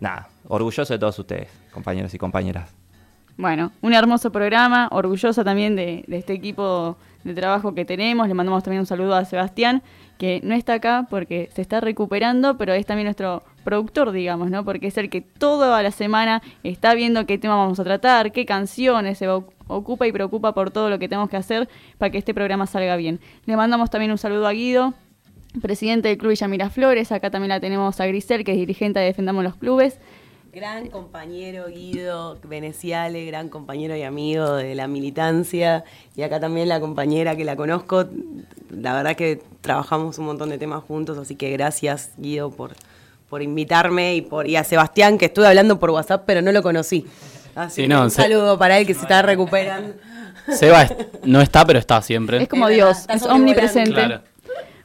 [0.00, 2.74] Nada, orgulloso de todos ustedes, compañeros y compañeras.
[3.36, 8.26] Bueno, un hermoso programa, orgullosa también de, este equipo de trabajo que tenemos.
[8.26, 9.84] Le mandamos también un saludo a Sebastián,
[10.18, 14.64] que no está acá porque se está recuperando, pero es también nuestro productor, digamos, ¿no?
[14.64, 18.46] Porque es el que toda la semana está viendo qué tema vamos a tratar, qué
[18.46, 22.34] canciones, se ocupa y preocupa por todo lo que tenemos que hacer para que este
[22.34, 23.20] programa salga bien.
[23.46, 24.94] Le mandamos también un saludo a Guido,
[25.60, 27.12] presidente del Club Villa Miraflores.
[27.12, 29.98] Acá también la tenemos a Grisel, que es dirigente de Defendamos los Clubes.
[30.52, 35.82] Gran compañero Guido Veneciale, gran compañero y amigo de la militancia.
[36.14, 38.04] Y acá también la compañera que la conozco.
[38.70, 42.74] La verdad que trabajamos un montón de temas juntos, así que gracias Guido por,
[43.28, 46.62] por invitarme y, por, y a Sebastián, que estuve hablando por WhatsApp, pero no lo
[46.62, 47.06] conocí.
[47.54, 49.94] Así sí, no, un saludo para él que se está recuperando.
[50.52, 50.88] Seba
[51.24, 52.42] no está, pero está siempre.
[52.42, 53.92] Es como Dios, es omnipresente.
[53.92, 54.22] Claro.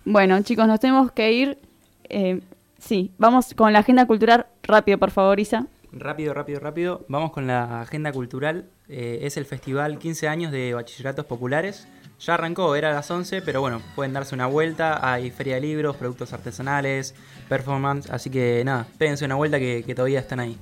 [0.06, 1.58] Bueno, chicos, nos tenemos que ir.
[2.06, 2.42] Eh,
[2.80, 5.68] sí, vamos con la agenda cultural rápido, por favor, Isa.
[5.92, 7.06] Rápido, rápido, rápido.
[7.08, 8.66] Vamos con la agenda cultural.
[8.88, 11.88] Eh, es el festival 15 años de bachilleratos populares.
[12.20, 15.00] Ya arrancó, era a las 11, pero bueno, pueden darse una vuelta.
[15.10, 17.16] Hay feria de libros, productos artesanales,
[17.48, 18.10] performance.
[18.10, 20.58] Así que nada, péguense una vuelta que, que todavía están ahí.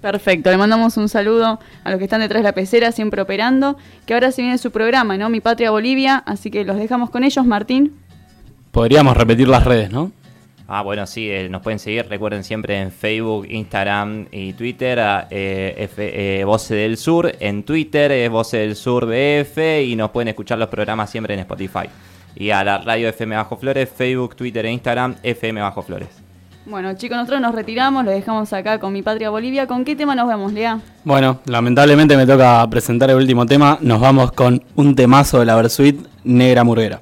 [0.00, 3.76] Perfecto, le mandamos un saludo a los que están detrás de la pecera, siempre operando,
[4.06, 5.28] que ahora se viene su programa, ¿no?
[5.28, 7.92] Mi Patria Bolivia, así que los dejamos con ellos, Martín.
[8.70, 10.10] Podríamos repetir las redes, ¿no?
[10.72, 15.74] Ah, bueno, sí, eh, nos pueden seguir, recuerden siempre en Facebook, Instagram y Twitter, eh,
[15.76, 20.28] F, eh, Voce del Sur, en Twitter es Voce del Sur BF y nos pueden
[20.28, 21.88] escuchar los programas siempre en Spotify.
[22.36, 26.08] Y a la radio FM Bajo Flores, Facebook, Twitter e Instagram, FM Bajo Flores.
[26.66, 29.66] Bueno, chicos, nosotros nos retiramos, lo dejamos acá con mi patria Bolivia.
[29.66, 30.78] ¿Con qué tema nos vemos, Lea?
[31.02, 33.76] Bueno, lamentablemente me toca presentar el último tema.
[33.80, 37.00] Nos vamos con un temazo de la Versuit Negra Murguera.